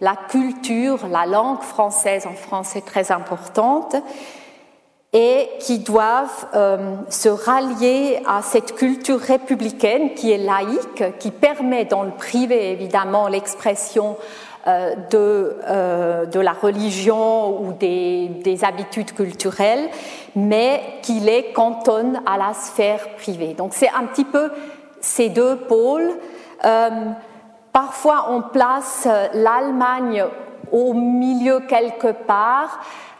[0.00, 3.96] la culture, la langue française en France est très importante
[5.12, 11.84] et qui doivent euh, se rallier à cette culture républicaine qui est laïque, qui permet
[11.84, 14.16] dans le privé évidemment l'expression
[15.10, 19.88] de, euh, de, la religion ou des, des, habitudes culturelles,
[20.34, 23.54] mais qui les cantonne à la sphère privée.
[23.54, 24.50] Donc c'est un petit peu
[25.00, 26.10] ces deux pôles
[27.74, 30.24] Parfois, on place l'Allemagne
[30.70, 32.78] au milieu quelque part,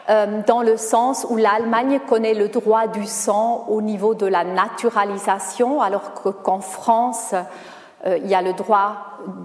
[0.09, 4.45] euh, dans le sens où l'Allemagne connaît le droit du sang au niveau de la
[4.45, 7.41] naturalisation, alors qu'en France, euh,
[8.05, 8.97] il y a le droit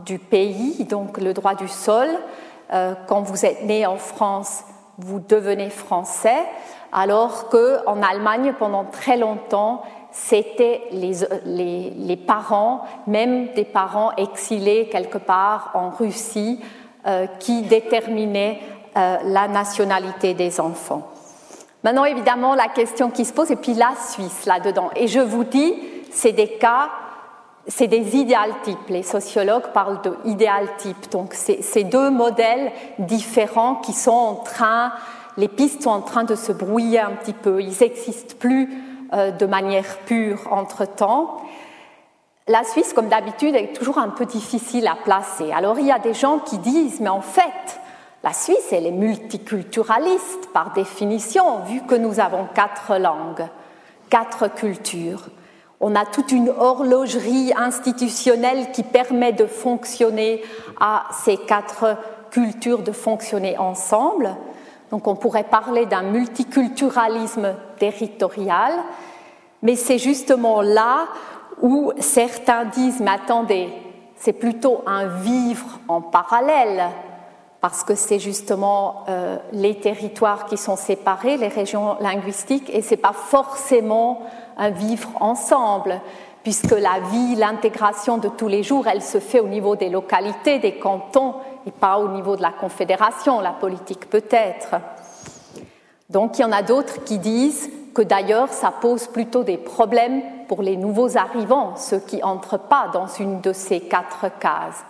[0.04, 2.08] du pays, donc le droit du sol.
[2.72, 4.62] Euh, quand vous êtes né en France,
[4.98, 6.38] vous devenez français,
[6.92, 9.82] alors qu'en Allemagne, pendant très longtemps,
[10.12, 16.60] c'était les, parents, même des parents exilés quelque part en Russie,
[17.06, 18.60] euh, qui déterminaient
[18.96, 21.08] euh, la nationalité des enfants.
[21.82, 24.90] Maintenant, évidemment, la question qui se pose, et puis la Suisse là-dedans.
[24.96, 25.74] Et je vous dis,
[26.12, 26.90] c'est des cas,
[27.70, 28.88] c'est des idéaltypes.
[28.88, 31.10] Les sociologues parlent de idéaltypes.
[31.10, 34.92] Donc, c'est deux modèles différents qui sont en train,
[35.36, 37.62] les pistes sont en train de se brouiller un petit peu.
[37.62, 38.68] Ils n'existent plus
[39.12, 41.40] euh, de manière pure entre-temps.
[42.48, 45.52] La Suisse, comme d'habitude, est toujours un peu difficile à placer.
[45.52, 47.80] Alors il y a des gens qui disent, mais en fait,
[48.24, 53.46] la Suisse, elle est multiculturaliste par définition, vu que nous avons quatre langues,
[54.10, 55.30] quatre cultures.
[55.80, 60.42] On a toute une horlogerie institutionnelle qui permet de fonctionner
[60.78, 61.96] à ces quatre
[62.30, 64.36] cultures de fonctionner ensemble.
[64.90, 68.72] Donc on pourrait parler d'un multiculturalisme territorial,
[69.62, 71.06] mais c'est justement là
[71.62, 73.72] où certains disent, mais attendez,
[74.16, 76.88] c'est plutôt un vivre en parallèle,
[77.60, 82.90] parce que c'est justement euh, les territoires qui sont séparés, les régions linguistiques, et ce
[82.90, 84.22] n'est pas forcément
[84.56, 86.00] un vivre ensemble,
[86.42, 90.58] puisque la vie, l'intégration de tous les jours, elle se fait au niveau des localités,
[90.58, 91.34] des cantons,
[91.66, 94.76] et pas au niveau de la Confédération, la politique peut-être.
[96.08, 100.22] Donc il y en a d'autres qui disent que d'ailleurs ça pose plutôt des problèmes
[100.48, 104.84] pour les nouveaux arrivants, ceux qui n'entrent pas dans une de ces quatre cases.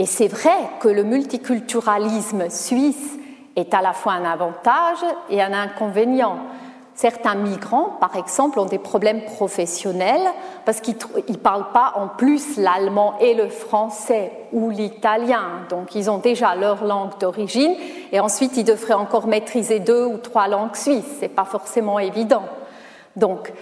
[0.00, 3.18] Et c'est vrai que le multiculturalisme suisse
[3.54, 6.38] est à la fois un avantage et un inconvénient.
[6.94, 10.26] Certains migrants, par exemple, ont des problèmes professionnels
[10.64, 10.96] parce qu'ils
[11.28, 15.66] ne parlent pas en plus l'allemand et le français ou l'italien.
[15.68, 17.74] Donc ils ont déjà leur langue d'origine
[18.10, 21.16] et ensuite ils devraient encore maîtriser deux ou trois langues suisses.
[21.16, 22.44] Ce n'est pas forcément évident.
[23.16, 23.52] Donc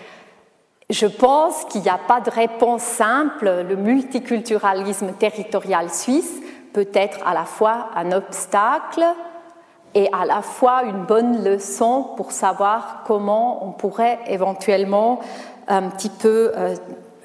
[0.91, 3.65] je pense qu'il n'y a pas de réponse simple.
[3.69, 6.41] Le multiculturalisme territorial suisse
[6.73, 9.05] peut être à la fois un obstacle
[9.95, 15.21] et à la fois une bonne leçon pour savoir comment on pourrait éventuellement
[15.67, 16.75] un petit peu euh,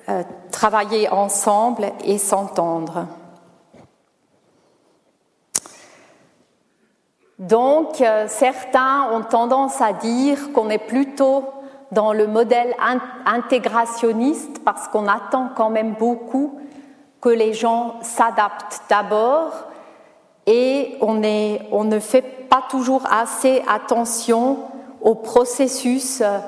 [0.09, 3.07] euh, travailler ensemble et s'entendre.
[7.39, 11.45] Donc, euh, certains ont tendance à dire qu'on est plutôt
[11.93, 12.75] dans le modèle
[13.25, 16.59] intégrationniste parce qu'on attend quand même beaucoup
[17.21, 19.51] que les gens s'adaptent d'abord
[20.45, 24.57] et on, ne fait pas toujours assez attention
[25.01, 26.39] au processus euh,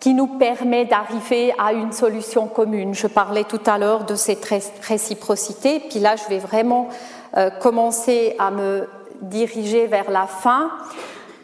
[0.00, 2.92] qui nous permet d'arriver à une solution commune.
[2.92, 4.44] Je parlais tout à l'heure de cette
[4.82, 6.88] réciprocité, puis là je vais vraiment
[7.36, 8.88] euh, commencer à me
[9.22, 10.70] diriger vers la fin.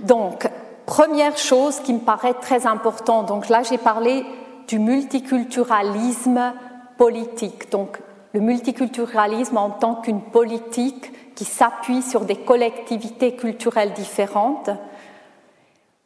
[0.00, 0.48] Donc,
[0.93, 4.26] première chose qui me paraît très importante, donc là j'ai parlé
[4.68, 6.53] du multiculturalisme
[6.99, 7.99] politique, donc
[8.34, 14.68] le multiculturalisme en tant qu'une politique qui s'appuie sur des collectivités culturelles différentes.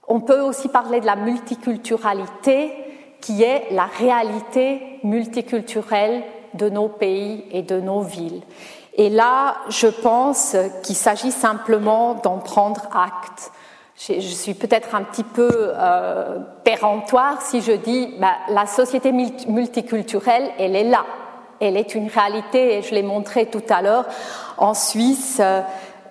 [0.06, 2.72] On peut aussi parler de la multiculturalité,
[3.20, 6.22] qui est la réalité multiculturelle
[6.54, 8.42] de nos pays et de nos villes.
[8.94, 13.50] Et là, je pense qu'il s'agit simplement d'en prendre acte.
[13.98, 20.50] Je suis peut-être un petit peu euh, péremptoire si je dis bah, la société multiculturelle,
[20.58, 21.04] elle est là
[21.60, 24.06] elle est une réalité et je l'ai montré tout à l'heure.
[24.58, 25.60] En Suisse, euh,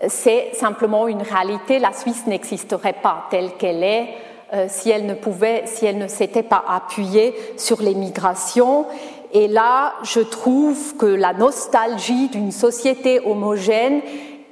[0.08, 1.80] c'est simplement une réalité.
[1.80, 4.08] La Suisse n'existerait pas telle qu'elle est
[4.54, 8.86] euh, si elle ne pouvait, si elle ne s'était pas appuyée sur les migrations.
[9.34, 14.02] Et là, je trouve que la nostalgie d'une société homogène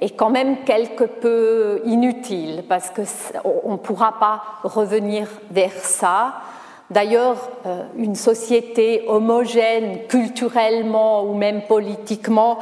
[0.00, 6.34] est quand même quelque peu inutile parce qu'on ne pourra pas revenir vers ça.
[6.90, 7.36] D'ailleurs,
[7.66, 12.58] euh, une société homogène culturellement ou même politiquement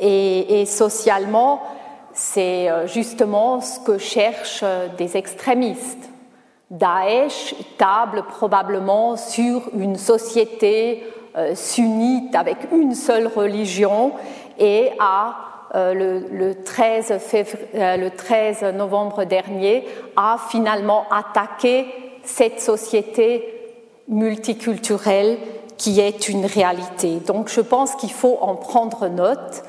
[0.00, 1.62] et, socialement,
[2.12, 6.08] c'est euh, justement ce que cherchent euh, des extrémistes.
[6.70, 11.02] Daesh table probablement sur une société
[11.54, 14.12] sunnite avec une seule religion
[14.58, 17.12] et a le, 13
[17.74, 21.86] le 13 novembre dernier a finalement attaqué
[22.24, 23.44] cette société
[24.08, 25.38] multiculturelle
[25.76, 27.16] qui est une réalité.
[27.20, 29.62] Donc je pense qu'il faut en prendre note.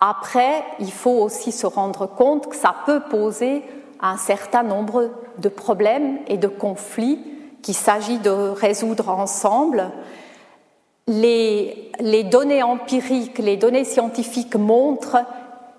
[0.00, 3.62] Après, il faut aussi se rendre compte que ça peut poser
[4.00, 7.18] un certain nombre de problèmes et de conflits
[7.62, 9.90] qu'il s'agit de résoudre ensemble.
[11.08, 15.24] Les, données empiriques, les données scientifiques montrent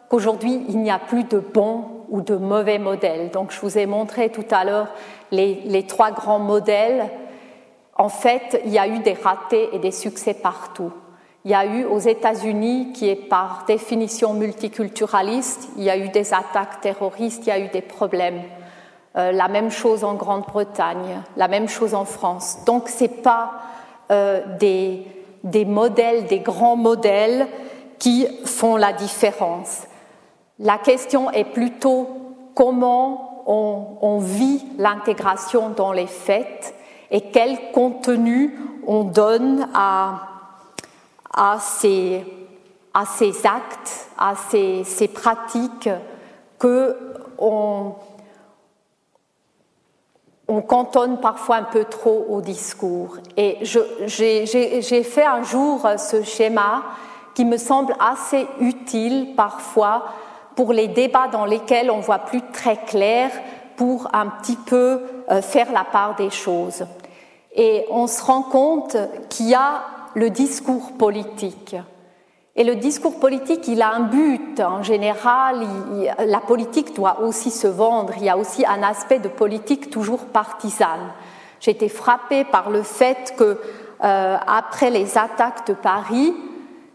[0.09, 3.30] qu'aujourd'hui, il n'y a plus de bons ou de mauvais modèles.
[3.30, 4.88] Donc, je vous ai montré tout à l'heure
[5.32, 7.09] les, les, trois grands modèles.
[7.95, 10.91] En fait, il y a eu des ratés et des succès partout.
[11.45, 16.09] Il y a eu aux États-Unis, qui est par définition multiculturaliste, il y a eu
[16.09, 18.41] des attaques terroristes, il y a eu des problèmes.
[19.15, 22.59] Euh, la même chose en Grande-Bretagne, la même chose en France.
[22.65, 23.53] Donc, ce n'est pas
[24.11, 25.05] euh, des,
[25.44, 27.48] des modèles, des grands modèles
[27.98, 29.84] qui font la différence.
[30.60, 32.10] La question est plutôt
[32.56, 36.74] comment on, vit l'intégration dans les faits
[37.10, 40.28] et quel contenu on donne à,
[41.60, 42.24] ces,
[43.44, 45.90] actes, à ces, pratiques
[46.60, 46.96] que
[47.40, 47.94] on,
[50.62, 53.18] cantonne parfois un peu trop au discours.
[53.38, 56.84] Et j'ai fait un jour ce schéma
[57.36, 60.06] qui me semble assez utile parfois
[60.56, 63.32] pour les débats dans lesquels on voit plus très clair
[63.78, 66.86] pour un petit peu euh, faire la part des choses.
[67.56, 68.97] Et on se rend compte
[69.30, 69.84] qu'il y a
[70.16, 71.76] le discours politique.
[72.56, 74.60] Et le discours politique, il a un but.
[74.60, 75.66] En général,
[76.26, 78.14] la politique doit aussi se vendre.
[78.18, 81.14] Il y a aussi un aspect de politique toujours partisane.
[81.60, 83.60] J'ai été frappée par le fait que,
[84.04, 86.34] euh, après les attaques de Paris,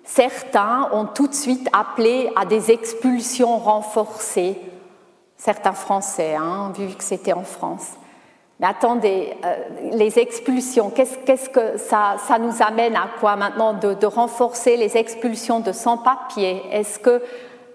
[0.04, 4.60] Certains ont tout de suite appelé à des expulsions renforcées,
[5.38, 7.94] certains Français, hein, vu que c'était en France.
[8.64, 9.56] Mais attendez, euh,
[9.92, 15.70] les expulsions, qu'est-ce que ça, nous amène à quoi maintenant de, renforcer les expulsions de
[15.70, 16.62] sans-papiers?
[16.72, 17.22] Est-ce que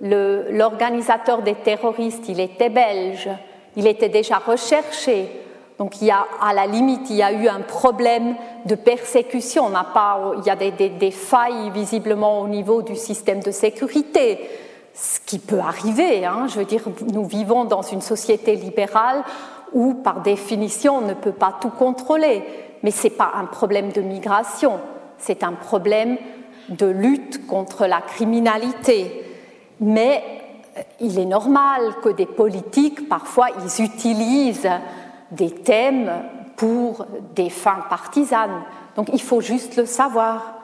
[0.01, 3.29] l'organisateur des terroristes, il était belge?
[3.75, 5.29] Il était déjà recherché?
[5.77, 8.33] Donc il y a, à la limite, il y a eu un problème
[8.65, 9.67] de persécution.
[9.67, 14.39] On pas, il y a des, failles visiblement au niveau du système de sécurité,
[14.95, 16.25] ce qui peut arriver.
[16.25, 16.47] Hein.
[16.49, 16.81] Je veux dire,
[17.13, 19.23] nous vivons dans une société libérale
[19.73, 22.43] où, par définition, on ne peut pas tout contrôler.
[22.83, 24.79] Mais ce n'est pas un problème de migration,
[25.17, 26.17] c'est un problème
[26.69, 29.25] de lutte contre la criminalité.
[29.79, 30.23] Mais
[30.77, 34.69] euh, il est normal que des politiques, parfois, ils utilisent
[35.31, 36.11] des thèmes
[36.55, 37.05] pour
[37.35, 38.63] des fins partisanes.
[38.95, 40.55] Donc il faut juste le savoir.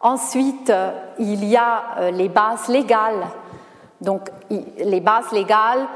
[0.00, 3.26] Ensuite, euh, il y a euh, les bases légales.
[4.00, 5.86] Donc les bases légales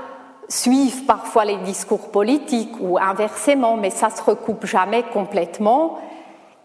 [0.49, 5.99] suivent parfois les discours politiques ou inversement, mais ça se recoupe jamais complètement.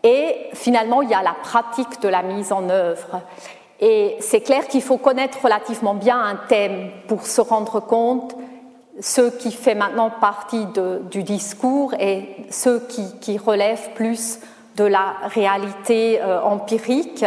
[0.04, 3.22] Et finalement, il y a la pratique de la mise en œuvre.
[3.80, 8.36] Et c'est clair qu'il faut connaître relativement bien un thème pour se rendre compte
[9.00, 10.66] ce qui fait maintenant partie
[11.10, 12.80] du discours et ce
[13.20, 14.40] qui, relève plus
[14.78, 17.26] de la réalité euh, empirique.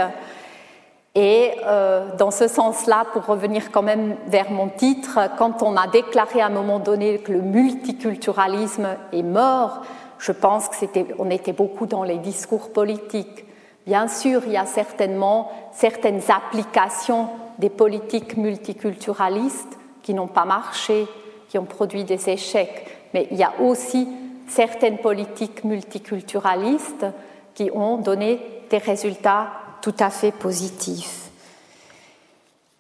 [1.15, 5.87] Et euh, dans ce sens-là, pour revenir quand même vers mon titre, quand on a
[5.87, 9.83] déclaré à un moment donné que le multiculturalisme est mort,
[10.19, 13.45] je pense que c'était, on était beaucoup dans les discours politiques.
[13.87, 21.07] Bien sûr, il y a certainement certaines applications des politiques multiculturalistes qui n'ont pas marché,
[21.49, 24.09] qui ont produit des échecs, mais il y a aussi
[24.49, 27.07] certaines politiques multiculturalistes
[27.55, 28.41] qui ont donné
[28.71, 29.47] des résultats
[29.85, 31.29] tout à fait positifs.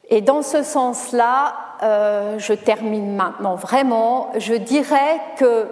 [0.09, 5.66] Et dans ce sens-là, euh, je termine maintenant vraiment, je dirais que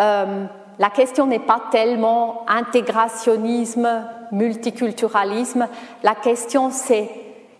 [0.00, 0.44] euh,
[0.78, 5.68] la question n'est pas tellement intégrationnisme, multiculturalisme,
[6.02, 7.10] la question c'est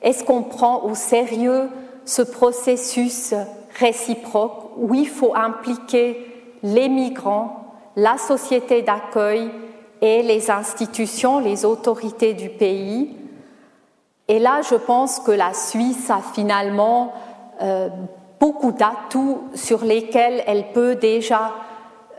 [0.00, 1.68] est-ce qu'on prend au sérieux
[2.06, 3.34] ce processus
[3.78, 6.26] réciproque où il faut impliquer
[6.62, 9.50] les migrants, la société d'accueil
[10.02, 13.16] et les institutions, les autorités du pays.
[14.26, 17.14] Et là, je pense que la Suisse a finalement
[17.62, 17.88] euh,
[18.40, 21.52] beaucoup d'atouts sur lesquels elle peut déjà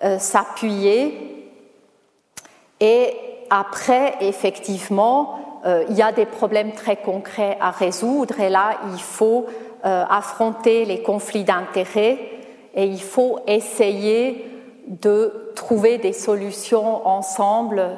[0.02, 1.52] euh, s'appuyer.
[2.80, 3.14] Et
[3.50, 8.40] après, effectivement, euh, il y a des problèmes très concrets à résoudre.
[8.40, 9.46] Et là, il faut
[9.86, 12.18] affronter les conflits d'intérêts
[12.74, 14.50] et il faut essayer
[14.88, 17.97] de trouver des solutions ensemble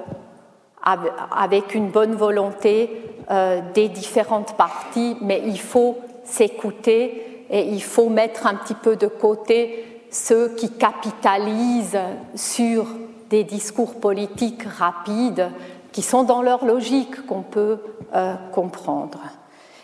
[1.36, 2.89] avec une bonne volonté
[3.32, 8.95] euh, des différentes parties, mais il faut s'écouter et il faut mettre un petit peu
[8.95, 11.99] de côté ceux qui capitalisent
[12.36, 12.86] sur
[13.30, 15.49] des discours politiques rapides
[15.91, 17.80] qui sont dans leur logique qu'on peut
[18.14, 19.20] euh, comprendre.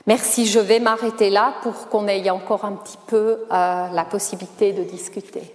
[0.08, 4.74] Merci, je vais m'arrêter là pour qu'on ait encore un petit peu euh, la possibilité
[4.74, 5.54] de discuter.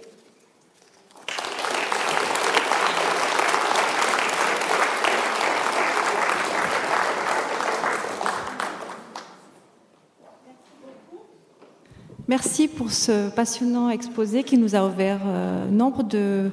[12.29, 16.51] Merci pour ce passionnant exposé qui nous a ouvert euh, nombre de,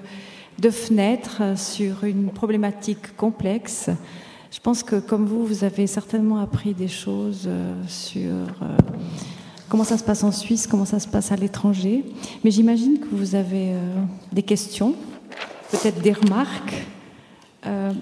[0.71, 3.91] fenêtres sur une problématique complexe.
[4.53, 8.77] Je pense que comme vous, vous avez certainement appris des choses euh, sur euh,
[9.69, 12.05] comment ça se passe en Suisse, comment ça se passe à l'étranger.
[12.45, 13.73] Mais j'imagine que vous avez
[14.31, 14.95] des questions,
[15.73, 16.87] peut-être des remarques.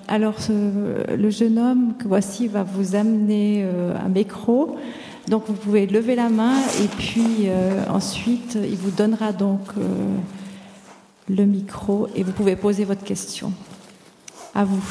[0.08, 4.76] alors, le jeune homme que voici va vous amener un micro.
[5.28, 10.16] Donc vous pouvez lever la main et puis euh, ensuite il vous donnera donc euh,
[11.28, 13.52] le micro et vous pouvez poser votre question.
[14.54, 14.82] À vous.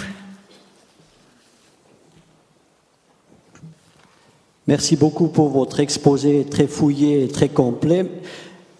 [4.68, 8.10] Merci beaucoup pour votre exposé très fouillé et très complet.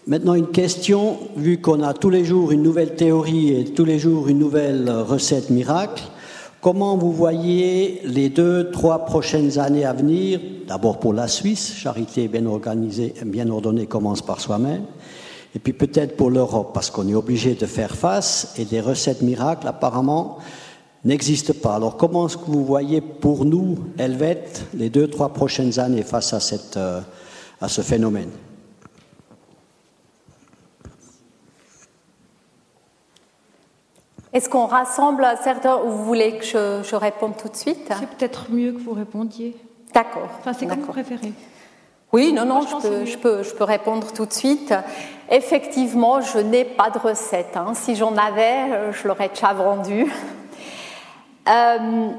[0.06, 3.98] Maintenant, une question, vu qu'on a tous les jours une nouvelle théorie et tous les
[3.98, 6.02] jours une nouvelle recette miracle,
[6.62, 10.38] Comment vous voyez les deux, trois prochaines années à venir?
[10.68, 14.84] D'abord pour la Suisse, charité bien organisée, bien ordonnée commence par soi-même.
[15.56, 19.22] Et puis peut-être pour l'Europe, parce qu'on est obligé de faire face et des recettes
[19.22, 20.38] miracles apparemment
[21.04, 21.74] n'existent pas.
[21.74, 26.32] Alors comment est-ce que vous voyez pour nous, Helvète, les deux, trois prochaines années face
[26.32, 27.00] à, euh,
[27.60, 28.30] à ce phénomène?
[34.32, 38.50] Est-ce qu'on rassemble certains ou vous voulez que je, réponde tout de suite C'est peut-être
[38.50, 39.54] mieux que vous répondiez.
[39.92, 40.28] D'accord.
[40.38, 41.32] Enfin, c'est comme vous préférez.
[42.12, 44.74] Oui, non, non, je, peux, je, peux, je, peux, répondre tout de suite.
[45.30, 47.56] Effectivement, je n'ai pas de recette.
[47.56, 47.72] Hein.
[47.74, 50.10] Si j'en avais, euh, je l'aurais déjà vendu.
[51.48, 52.10] Euh,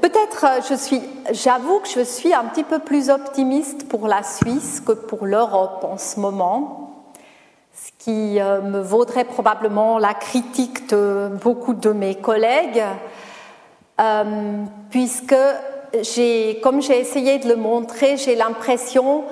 [0.00, 1.00] peut-être, je suis,
[1.30, 5.84] j'avoue que je suis un petit peu plus optimiste pour la Suisse que pour l'Europe
[5.84, 6.85] en ce moment
[8.06, 12.84] qui euh, me vaudrait probablement la critique de beaucoup de mes collègues,
[14.00, 15.34] euh, puisque
[16.62, 19.24] comme j'ai essayé de le montrer, j'ai l'impression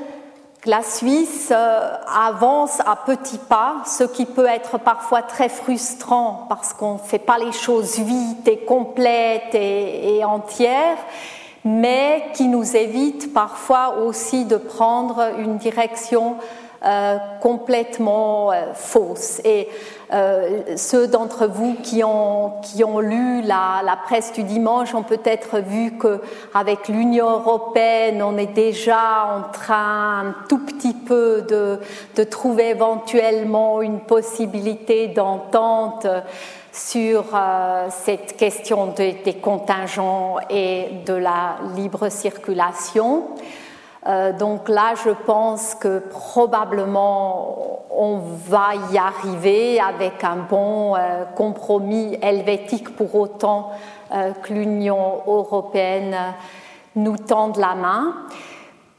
[0.61, 6.47] que la Suisse euh, avance à petits pas, ce qui peut être parfois très frustrant
[6.49, 10.99] parce qu'on ne fait pas les choses vite et complètes et, et entières,
[11.64, 16.39] mais qui nous évite parfois aussi de prendre une direction
[16.85, 19.41] euh, complètement euh, fausse.
[19.43, 19.70] Et
[20.12, 22.61] euh, ceux d'entre vous qui ont,
[23.01, 29.51] lu la, presse du dimanche ont peut-être vu qu'avec l'Union européenne, on est déjà en
[29.51, 36.07] train un tout petit peu de trouver éventuellement une possibilité d'entente
[36.70, 37.24] sur
[37.89, 43.28] cette question des contingents et de la libre circulation.
[44.07, 51.24] Euh, donc là, je pense que probablement on va y arriver avec un bon euh,
[51.36, 53.70] compromis helvétique pour autant
[54.12, 56.16] euh, que l'Union européenne
[56.96, 58.14] nous tende la main.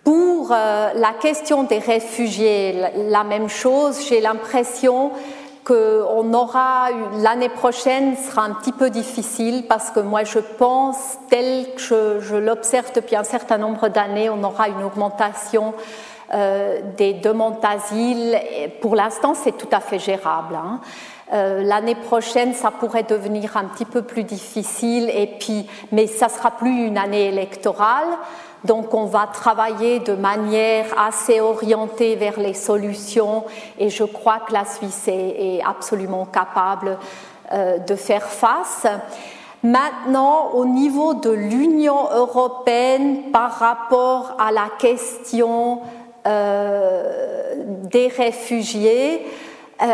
[0.03, 2.75] Pour la question des réfugiés,
[3.09, 5.09] la même chose, j'ai l'impression
[5.65, 11.65] qu'on aura l'année prochaine sera un petit peu difficile parce que moi je pense, tel
[11.75, 15.73] que je, l'observe depuis un certain nombre d'années, on aura une augmentation
[16.33, 18.39] euh, des demandes d'asile.
[18.79, 20.55] Pour l'instant, c'est tout à fait gérable.
[20.55, 20.79] Hein.
[21.33, 26.29] Euh, l'année prochaine, ça pourrait devenir un petit peu plus difficile, et puis, mais ça
[26.29, 28.07] sera plus une année électorale.
[28.65, 33.43] Donc on va travailler de manière assez orientée vers les solutions
[33.77, 36.97] et je crois que la Suisse est, absolument capable
[37.51, 38.87] euh, de faire face.
[39.63, 45.81] Maintenant, au niveau de l'Union européenne par rapport à la question
[46.27, 49.25] euh, des réfugiés,
[49.81, 49.85] euh,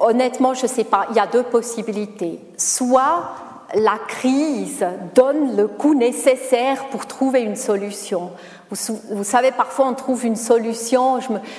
[0.00, 2.40] honnêtement, je ne sais pas, il y a deux possibilités.
[2.56, 3.30] Soit
[3.74, 4.84] la crise
[5.14, 8.30] donne le coup nécessaire pour trouver une solution.
[8.70, 11.18] Vous, savez, parfois on trouve une solution.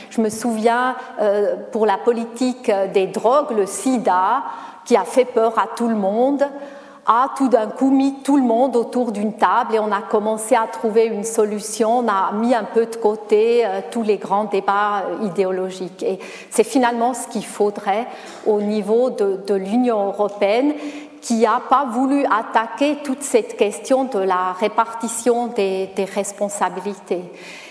[0.09, 4.43] Je me, souviens euh, pour la politique des drogues, le sida,
[4.85, 6.43] qui a fait peur à tout le monde,
[7.05, 10.55] a tout d'un coup mis tout le monde autour d'une table et on a commencé
[10.55, 11.99] à trouver une solution.
[11.99, 16.03] On a mis un peu de côté euh, tous les grands débats euh, idéologiques.
[16.03, 16.19] Et
[16.49, 18.07] c'est finalement ce qu'il faudrait
[18.45, 20.73] au niveau de, de l'Union européenne
[21.22, 27.22] qui n'a pas voulu attaquer toute cette question de la répartition des, responsabilités.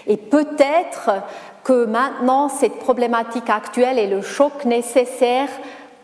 [0.06, 1.10] Et peut-être
[1.64, 5.48] que maintenant, cette problématique actuelle est le choc nécessaire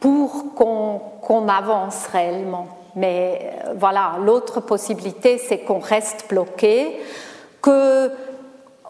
[0.01, 2.67] pour qu'on avance réellement.
[2.97, 6.99] Mais euh, voilà, l'autre possibilité, c'est qu'on reste bloqué,
[7.63, 8.11] que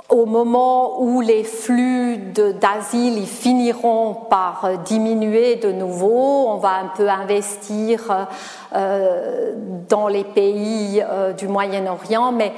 [0.08, 6.88] au moment où les flux d'asile finiront par euh, diminuer de nouveau, on va un
[6.96, 8.28] peu investir
[8.74, 9.52] euh,
[9.88, 12.52] dans les pays euh, du Moyen-Orient, mais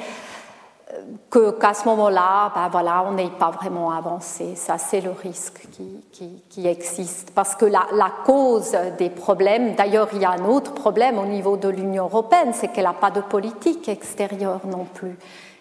[1.31, 4.55] qu'à ce moment-là, ben voilà, on n'est pas vraiment avancé.
[4.57, 7.31] Ça, c'est le risque qui, qui, existe.
[7.35, 11.27] Parce que la, la, cause des problèmes, d'ailleurs, il y a un autre problème au
[11.27, 15.17] niveau de l'Union européenne, c'est qu'elle n'a pas de politique extérieure non plus.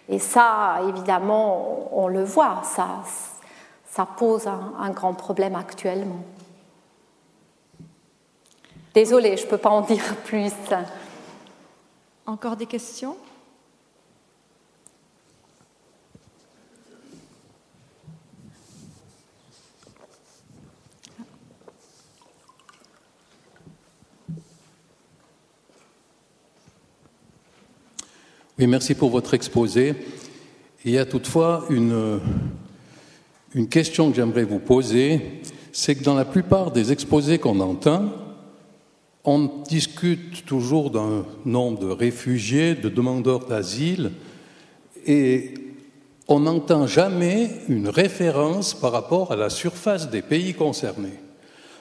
[0.08, 3.02] Et ça, évidemment, on le voit, ça,
[3.90, 6.22] ça pose un, grand problème actuellement.
[8.94, 10.52] Désolée, je ne peux pas en dire plus.
[12.26, 13.16] Encore des questions?
[28.66, 29.94] Merci pour votre exposé.
[30.84, 32.18] Il y a toutefois une,
[33.54, 35.20] une question que j'aimerais vous poser,
[35.70, 38.10] c'est que dans la plupart des exposés qu'on entend,
[39.24, 44.10] on discute toujours d'un nombre de réfugiés, de demandeurs d'asile,
[45.06, 45.54] et
[46.26, 51.20] on n'entend jamais une référence par rapport à la surface des pays concernés.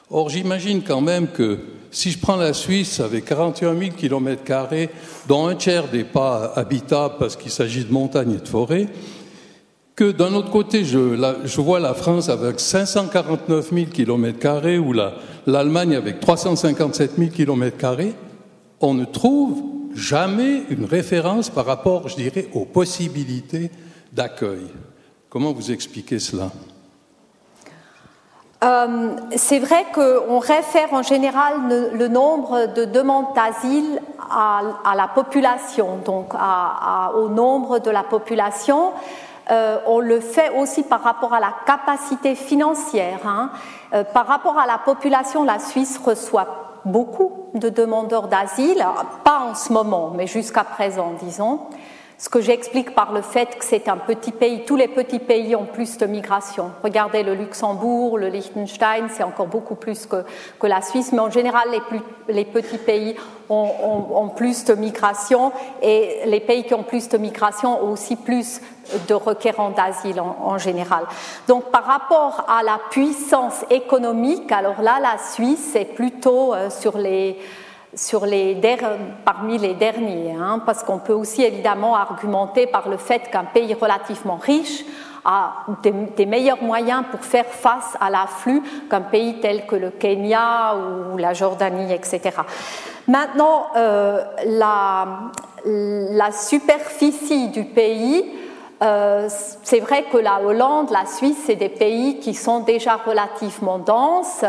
[0.10, 1.60] Or, j'imagine quand même que
[1.92, 4.42] si je prends la Suisse avec 41 000 km,
[5.28, 8.88] dont un tiers n'est pas habitable parce qu'il s'agit de montagnes et de forêts,
[9.96, 14.94] que d'un autre côté, je, vois la France avec 549 000 km, ou
[15.48, 17.96] l'Allemagne avec 357 000 km,
[18.80, 19.64] on ne trouve
[19.96, 23.72] jamais une référence par rapport, je dirais, aux possibilités
[24.14, 24.68] d'accueil.
[25.30, 26.52] Comment vous expliquez cela?
[28.64, 31.54] Euh, c'est vrai qu'on réfère en général
[31.94, 34.02] le, nombre de demandes d'asile
[34.32, 36.34] à, la population, donc
[37.16, 38.94] au nombre de la population.
[39.50, 43.20] Euh, on le fait aussi par rapport à la capacité financière.
[43.26, 43.52] Hein.
[43.94, 48.86] Euh, par rapport à la population, la Suisse reçoit beaucoup de demandeurs d'asile,
[49.24, 51.62] pas en ce moment, mais jusqu'à présent, disons
[52.19, 54.65] ce que j'explique par le fait que c'est un petit pays.
[54.65, 56.72] Tous les petits pays ont plus de migration.
[56.84, 60.23] Regardez le Luxembourg, le Liechtenstein, c'est encore beaucoup plus que,
[60.60, 63.15] que, la Suisse, mais en général, les, plus, les petits pays
[63.49, 63.69] ont,
[64.15, 68.61] ont, plus de migration et les pays qui ont plus de migration ont aussi plus
[69.07, 71.06] de requérants d'asile en, en, général.
[71.48, 76.98] Donc par rapport à la puissance économique, alors là, la Suisse est plutôt euh, sur
[76.98, 77.38] les
[79.26, 83.74] parmi les derniers, hein, parce qu'on peut aussi évidemment argumenter par le fait qu'un pays
[83.74, 84.86] relativement riche
[85.26, 90.76] a des, meilleurs moyens pour faire face à l'afflux qu'un pays tel que le Kenya
[90.76, 92.32] ou la Jordanie, etc.
[93.07, 95.06] Maintenant, euh, la,
[95.65, 98.26] la, superficie du pays,
[98.82, 99.28] euh,
[99.64, 104.45] c'est vrai que la Hollande, la Suisse, c'est des pays qui sont déjà relativement denses.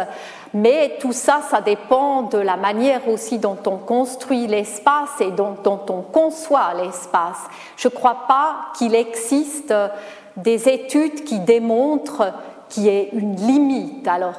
[0.55, 5.57] Mais tout ça, ça dépend de la manière aussi dont on construit l'espace et dont,
[5.67, 7.39] on conçoit l'espace.
[7.77, 9.75] Je ne crois pas qu'il existe
[10.37, 12.33] des études qui démontrent
[12.69, 14.07] qu'il y ait une limite.
[14.09, 14.35] Alors,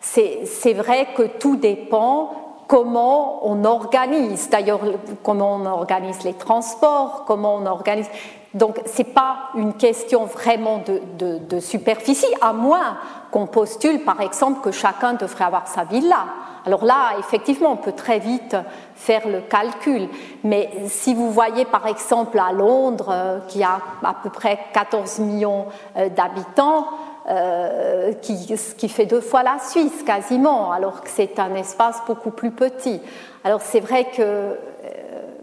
[0.00, 2.32] c'est vrai que tout dépend
[2.66, 4.80] comment on organise, d'ailleurs
[5.22, 8.08] comment on organise les transports, comment on organise.
[8.54, 12.98] Donc ce n'est pas une question vraiment de, superficie, à moins
[13.30, 16.26] qu'on postule par exemple que chacun devrait avoir sa villa.
[16.66, 18.56] Alors là, effectivement, on peut très vite
[18.94, 20.08] faire le calcul.
[20.44, 25.20] Mais si vous voyez par exemple à Londres, euh, qui a à peu près 14
[25.20, 25.66] millions
[25.96, 26.88] euh, d'habitants,
[27.28, 32.30] euh, qui, qui, fait deux fois la Suisse quasiment, alors que c'est un espace beaucoup
[32.30, 33.00] plus petit.
[33.44, 34.56] Alors c'est vrai que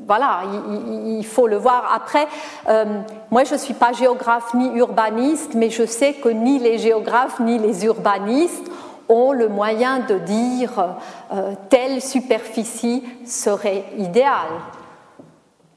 [0.08, 0.44] voilà,
[1.06, 1.92] il, faut le voir.
[1.94, 2.28] Après,
[2.70, 2.86] euh,
[3.30, 7.40] moi je ne suis pas géographe ni urbaniste, mais je sais que ni les géographes
[7.42, 8.72] ni les urbanistes
[9.10, 10.96] ont le moyen de dire
[11.34, 14.62] euh, telle superficie serait idéale.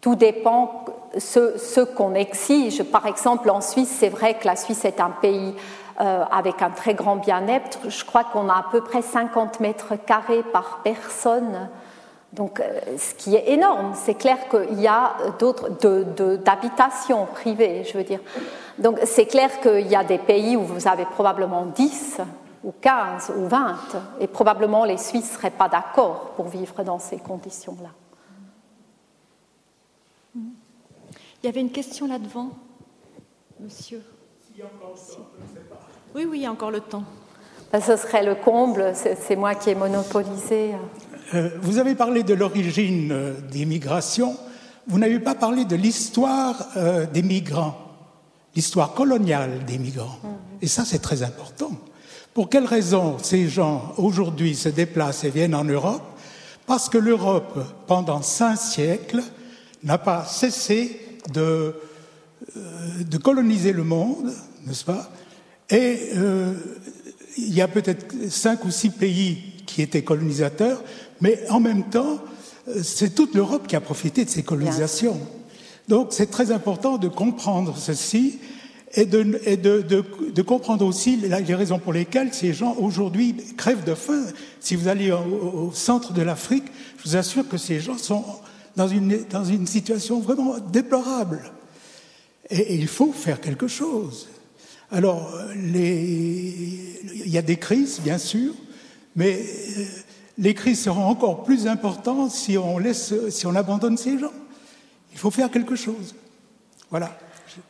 [0.01, 0.85] Tout dépend
[1.19, 2.85] ce, qu'on exige.
[2.85, 5.55] Par exemple, en Suisse, c'est vrai que la Suisse est un pays
[6.01, 7.81] euh, avec un très grand bien-être.
[7.89, 11.69] Je crois qu'on a à peu près 50 mètres carrés par personne
[12.33, 15.69] donc, euh, ce qui est énorme, c'est clair qu'il y a d'autres
[16.37, 18.21] d'habitations privées, je veux dire.
[18.79, 22.21] Donc, c'est clair qu'il y a des pays où vous avez probablement 10
[22.63, 23.79] ou 15 ou 20,
[24.21, 27.91] et probablement les Suisses ne seraient pas d'accord pour vivre dans ces conditions-là.
[30.35, 32.51] Il y avait une question là devant,
[33.59, 34.05] monsieur.
[36.15, 37.05] Oui, oui, il y a encore le temps.
[37.73, 40.75] Ben, ce serait le comble, c'est moi qui ai monopolisé.
[41.33, 44.37] Euh, vous avez parlé de l'origine euh, des migrations,
[44.89, 47.79] vous n'avez pas parlé de l'histoire euh, des migrants.
[48.57, 50.19] l'histoire coloniale des migrants.
[50.61, 51.71] Et ça, c'est très important.
[52.35, 56.03] Pour quelles raisons ces gens aujourd'hui se déplacent et viennent en Europe?
[56.67, 59.23] Parce que l'Europe, pendant cinq siècles,
[59.83, 61.01] n'a pas cessé
[61.33, 61.75] de,
[63.01, 64.33] de, coloniser le monde,
[64.67, 65.11] n'est-ce pas?
[65.71, 66.55] Et euh,
[67.39, 70.83] il y a peut-être cinq ou six pays qui étaient colonisateurs,
[71.21, 72.19] mais en même temps,
[72.69, 75.21] euh, c'est toute l'Europe qui a profité de ces colonisations.
[75.89, 78.39] Donc c'est très important de comprendre ceci
[78.95, 83.35] et de, et de, de, de comprendre aussi les raisons pour lesquelles ces gens aujourd'hui
[83.57, 84.25] crèvent de faim.
[84.61, 86.65] Si vous allez au, au centre de l'Afrique,
[86.99, 88.25] je vous assure que ces gens sont
[88.77, 91.53] dans une, dans une situation vraiment déplorable.
[92.51, 94.29] Et, et, il faut faire quelque chose.
[94.91, 98.53] Alors, les, il y a des crises, bien sûr,
[99.15, 99.41] mais
[99.79, 99.85] euh,
[100.41, 104.33] les crises seront encore plus importantes si on, laisse, si on abandonne ces gens.
[105.13, 106.15] Il faut faire quelque chose.
[106.91, 107.11] Voilà.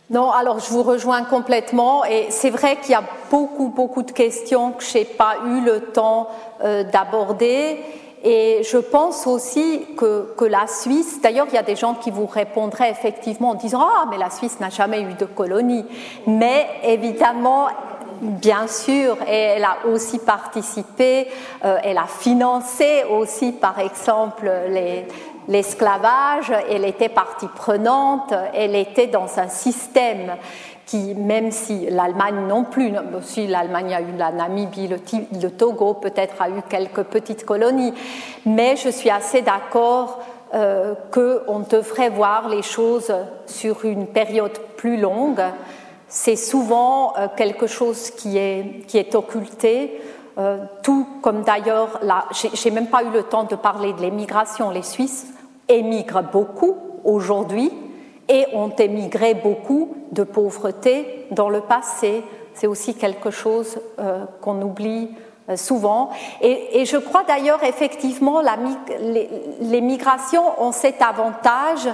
[0.09, 4.13] Non, alors je vous rejoins complètement et c'est vrai qu'il y a beaucoup, beaucoup de
[4.13, 6.29] questions que je n'ai pas eu le temps
[6.63, 7.79] euh, d'aborder.
[8.23, 12.11] Et je pense aussi que, que la Suisse, d'ailleurs, il y a des gens qui
[12.11, 15.87] vous répondraient effectivement en disant Ah, mais la Suisse n'a jamais eu de colonie.
[16.27, 17.69] Mais évidemment,
[18.21, 21.29] bien sûr, elle a aussi participé,
[21.65, 25.07] euh, elle a financé aussi, par exemple, les,
[25.49, 30.37] l'esclavage, elle était partie prenante, elle était dans un système
[30.87, 32.93] qui, même si l'Allemagne non plus,
[33.23, 37.95] si l'Allemagne a eu la Namibie, le, Togo peut-être a eu quelques petites colonies,
[38.45, 40.19] mais je suis assez d'accord
[40.53, 43.15] euh, qu'on devrait voir les choses
[43.47, 45.41] sur une période plus longue.
[46.13, 50.03] C'est souvent euh, quelque chose qui est, qui est occulté.
[50.39, 52.01] Euh, tout comme d'ailleurs,
[52.53, 54.71] j'ai même pas eu le temps de parler de l'émigration.
[54.71, 55.29] Les Suisses
[55.69, 57.71] émigrent beaucoup aujourd'hui
[58.29, 62.25] et ont émigré beaucoup de pauvreté dans le passé.
[62.55, 65.11] C'est aussi quelque chose euh, qu'on oublie
[65.55, 66.11] souvent.
[66.41, 68.41] Et, je crois d'ailleurs effectivement
[69.81, 71.89] migrations ont cet avantage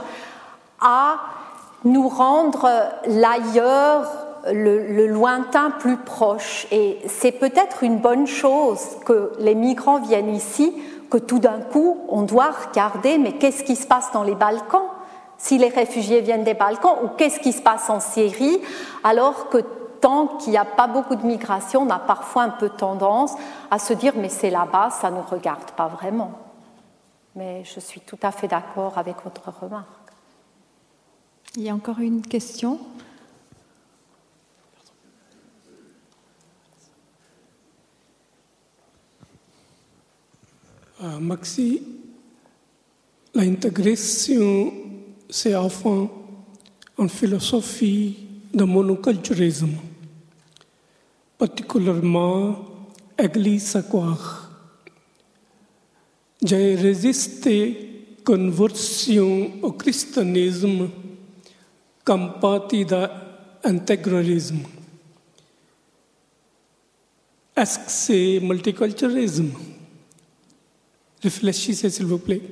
[0.81, 1.17] à
[1.85, 2.69] nous rendre
[3.07, 4.11] l'ailleurs,
[4.53, 6.67] le, lointain plus proche.
[6.71, 10.75] Et c'est peut-être une bonne chose que les migrants viennent ici
[11.11, 14.89] que tout d'un coup, on doit regarder, mais qu'est-ce qui se passe dans les Balkans?
[15.39, 18.61] Si les réfugiés viennent des Balkans ou qu'est-ce qui se passe en Syrie
[19.05, 19.59] alors que
[20.01, 23.35] tant qu'il n'y a pas beaucoup de migration, on a parfois un peu tendance
[23.71, 26.33] à se dire mais c'est là-bas, ça ne nous regarde pas vraiment.
[27.35, 29.96] Mais je suis tout à fait d'accord avec votre remarque.
[31.59, 32.79] Il y a encore une question
[40.99, 41.83] Uh, Maxi,
[43.35, 44.73] l'intégration,
[45.29, 46.09] c'est enfin
[46.99, 48.17] une philosophie
[48.55, 49.75] de monoculturisme,
[51.37, 52.65] particulièrement
[53.19, 54.51] Église Saquar.
[56.43, 60.89] J'ai résisté conversion au christianisme
[62.07, 64.61] comme partie d'intégralisme.
[67.57, 69.51] Est-ce que c'est multiculturalisme?
[71.21, 72.43] Réfléchissez, s'il vous plaît.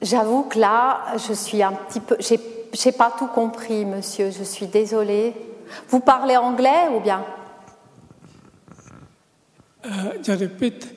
[0.00, 2.16] J'avoue que là, je suis un petit peu.
[2.18, 2.40] J'ai,
[2.72, 4.30] j'ai pas tout compris, monsieur.
[4.30, 5.34] Je suis désolée.
[5.90, 7.26] Vous parlez anglais ou bien?
[9.84, 10.94] Euh, Je répète.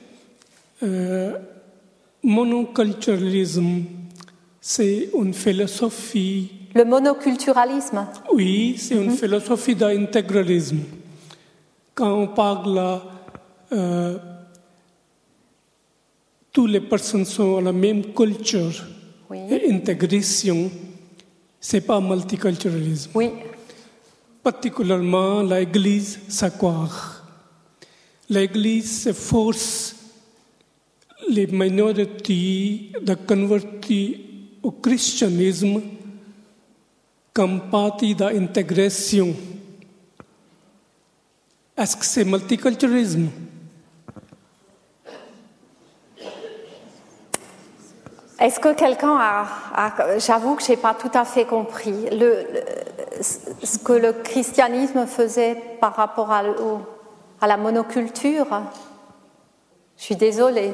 [0.82, 1.38] Euh,
[2.22, 3.84] monoculturalisme,
[4.60, 6.50] c'est une philosophie.
[6.74, 9.16] Le monoculturalisme Oui, c'est une mm-hmm.
[9.16, 10.78] philosophie d'intégralisme
[12.00, 13.00] quand on parle,
[13.72, 14.16] euh,
[16.50, 18.72] toutes les personnes sont à la même culture
[19.28, 19.40] oui.
[19.50, 20.70] et intégration,
[21.60, 23.10] c'est pas multiculturalisme.
[23.14, 23.32] Oui.
[24.42, 27.22] Particulièrement l'Église sacre.
[28.30, 29.94] L'Église force
[31.30, 34.18] les minorités de convertir
[34.62, 35.80] au christianisme
[37.32, 39.34] comme partie d'intégration.
[41.76, 43.28] Est-ce que c'est multiculturalisme
[48.38, 52.06] Est-ce que quelqu'un a, j'avoue que je n'ai pas tout à fait compris
[53.20, 56.42] ce que le christianisme faisait par rapport à,
[57.40, 58.62] à la monoculture?
[59.96, 60.72] Je suis désolée.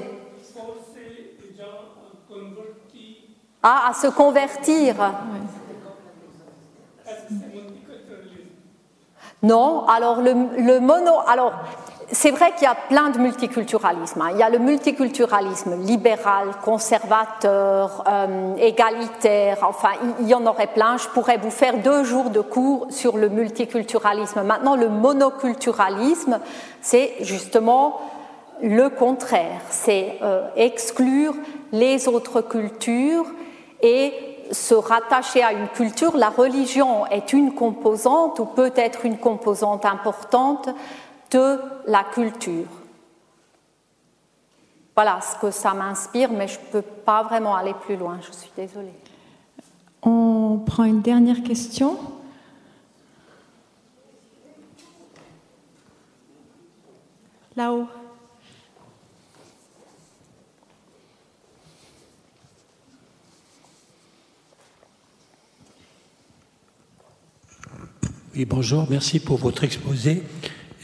[3.68, 4.94] À se convertir.
[9.42, 11.12] Non, alors le, le mono.
[11.26, 11.52] Alors,
[12.12, 14.20] c'est vrai qu'il y a plein de multiculturalisme.
[14.20, 14.30] Hein.
[14.32, 19.90] Il y a le multiculturalisme libéral, conservateur, euh, égalitaire, enfin,
[20.20, 20.96] il y en aurait plein.
[20.98, 24.42] Je pourrais vous faire deux jours de cours sur le multiculturalisme.
[24.44, 26.38] Maintenant, le monoculturalisme,
[26.80, 28.00] c'est justement
[28.62, 29.60] le contraire.
[29.70, 31.34] C'est euh, exclure
[31.72, 33.26] les autres cultures
[33.82, 34.12] et
[34.52, 36.16] se rattacher à une culture.
[36.16, 40.68] La religion est une composante ou peut être une composante importante
[41.30, 42.66] de la culture.
[44.94, 48.32] Voilà ce que ça m'inspire, mais je ne peux pas vraiment aller plus loin, je
[48.32, 48.94] suis désolée.
[50.02, 51.98] On prend une dernière question.
[57.56, 57.86] Là-haut.
[68.44, 70.22] Bonjour, merci pour votre exposé.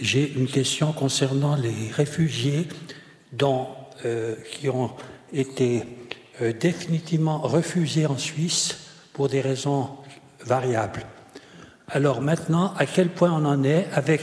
[0.01, 2.67] J'ai une question concernant les réfugiés
[3.43, 4.93] euh, qui ont
[5.35, 5.83] été
[6.41, 8.79] euh, définitivement refusés en Suisse
[9.13, 9.91] pour des raisons
[10.47, 11.05] variables.
[11.89, 14.23] Alors maintenant, à quel point on en est avec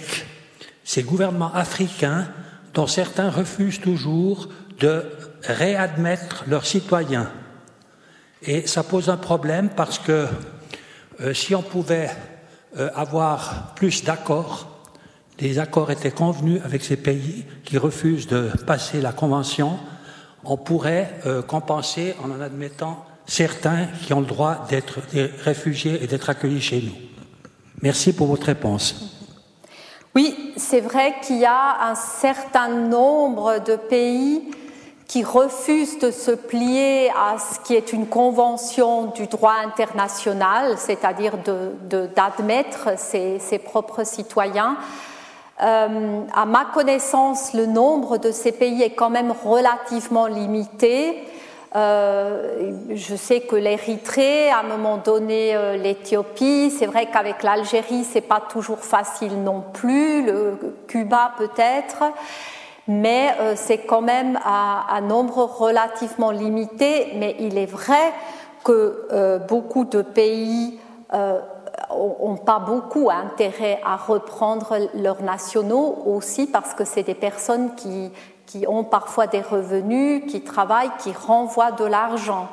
[0.83, 2.27] ces gouvernements africains
[2.73, 4.49] dont certains refusent toujours
[4.79, 5.05] de
[5.43, 7.31] réadmettre leurs citoyens?
[8.41, 10.25] Et ça pose un problème parce que
[11.21, 12.09] euh, si on pouvait
[12.75, 14.67] avoir plus d'accords
[15.39, 19.79] des accords étaient convenus avec ces pays qui refusent de passer la Convention,
[20.43, 24.99] on pourrait euh, compenser en en admettant certains qui ont le droit d'être
[25.43, 26.95] réfugiés et d'être accueillis chez nous.
[27.81, 29.15] Merci pour votre réponse.
[30.15, 34.41] Oui, c'est vrai qu'il y a un certain nombre de pays
[35.09, 41.33] qui refusent de se plier à ce qui est une convention du droit international, c'est-à-dire
[42.15, 44.77] d'admettre ses, propres citoyens.
[45.63, 51.17] Euh, à ma connaissance, le nombre de ces pays est quand même relativement limité.
[51.75, 56.69] Euh, je sais que l'Érythrée, à un moment donné, euh, l'Éthiopie.
[56.69, 60.23] C'est vrai qu'avec l'Algérie, c'est pas toujours facile non plus.
[60.23, 60.57] Le
[60.87, 62.03] Cuba peut-être,
[62.89, 67.13] mais c'est quand même un nombre relativement limité.
[67.15, 68.11] Mais il est vrai
[68.63, 70.79] que beaucoup de pays
[71.13, 78.11] n'ont pas beaucoup intérêt à reprendre leurs nationaux aussi parce que c'est des personnes qui,
[78.67, 82.47] ont parfois des revenus, qui travaillent, qui renvoient de l'argent.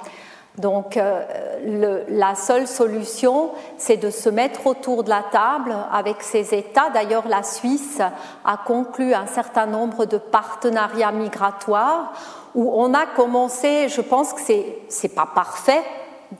[0.59, 1.23] Donc euh,
[1.65, 6.89] le, la seule solution, c'est de se mettre autour de la table avec ces États.
[6.91, 8.01] D'ailleurs, la Suisse
[8.45, 12.13] a conclu un certain nombre de partenariats migratoires
[12.55, 15.83] où on a commencé, je pense que c'est c'est pas parfait,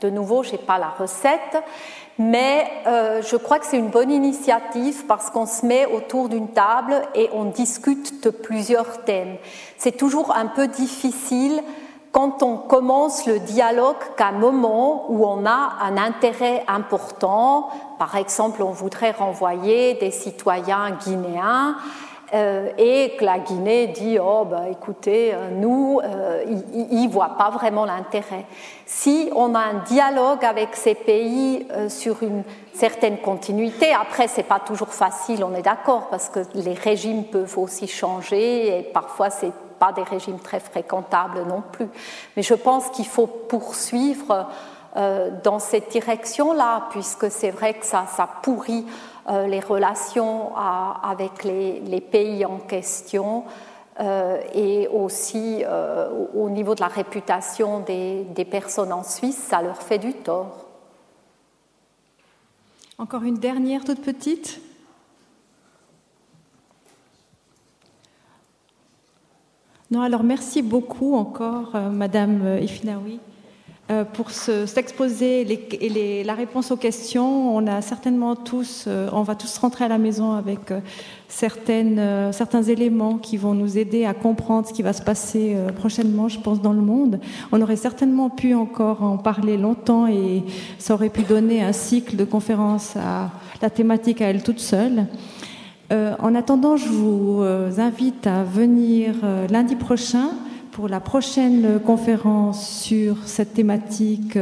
[0.01, 1.63] de nouveau, j'ai pas la recette,
[2.17, 6.49] mais euh, je crois que c'est une bonne initiative parce qu'on se met autour d'une
[6.49, 9.37] table et on discute de plusieurs thèmes.
[9.77, 11.61] C'est toujours un peu difficile
[12.17, 17.69] quand on commence le dialogue qu'à un moment où on a un intérêt important,
[17.99, 21.75] par exemple on voudrait renvoyer des citoyens guinéens,
[22.33, 27.37] euh, et que la Guinée dit oh bah écoutez euh, nous euh, ils ne voient
[27.37, 28.45] pas vraiment l'intérêt.
[28.87, 32.41] Si on a un dialogue avec ces pays euh, sur une
[32.73, 37.59] certaine continuité, après c'est pas toujours facile, on est d'accord parce que les régimes peuvent
[37.59, 41.87] aussi changer et parfois c'est pas des régimes très fréquentables non plus.
[42.35, 44.47] Mais je pense qu'il faut poursuivre
[45.43, 48.83] dans cette direction-là, puisque c'est vrai que ça, ça pourrit
[49.29, 53.43] euh, les relations avec les, pays en question
[53.99, 59.61] euh, et aussi euh, au niveau de la réputation des, des, personnes en Suisse, ça
[59.61, 60.65] leur fait du tort.
[62.97, 64.61] Encore une dernière toute petite.
[69.89, 73.19] Non, alors merci beaucoup encore, Madame Ifinaoui.
[73.89, 75.47] Euh, pour s'exposer
[75.79, 77.55] et la réponse aux questions.
[77.55, 80.81] On a certainement tous, euh, on va tous rentrer à la maison avec euh,
[81.29, 86.27] certaines, certains éléments qui vont nous aider à comprendre ce qui va se passer prochainement,
[86.27, 87.21] je pense, dans le monde.
[87.53, 90.43] On aurait certainement pu encore en parler longtemps et
[90.79, 93.31] ça aurait pu donner un cycle de conférences à
[93.61, 95.07] la thématique à elle toute seule.
[95.91, 97.43] En attendant, je vous
[97.77, 99.15] invite à venir
[99.49, 100.29] lundi prochain
[100.71, 104.37] pour la prochaine conférence sur cette thématique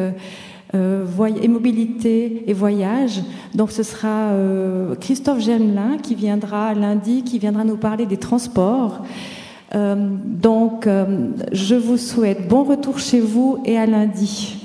[0.76, 1.06] euh,
[1.42, 3.22] et mobilité et voyage.
[3.54, 9.04] Donc ce sera euh, Christophe Germelin qui viendra lundi, qui viendra nous parler des transports.
[9.74, 10.88] Euh, donc
[11.52, 14.65] je vous souhaite bon retour chez vous et à lundi.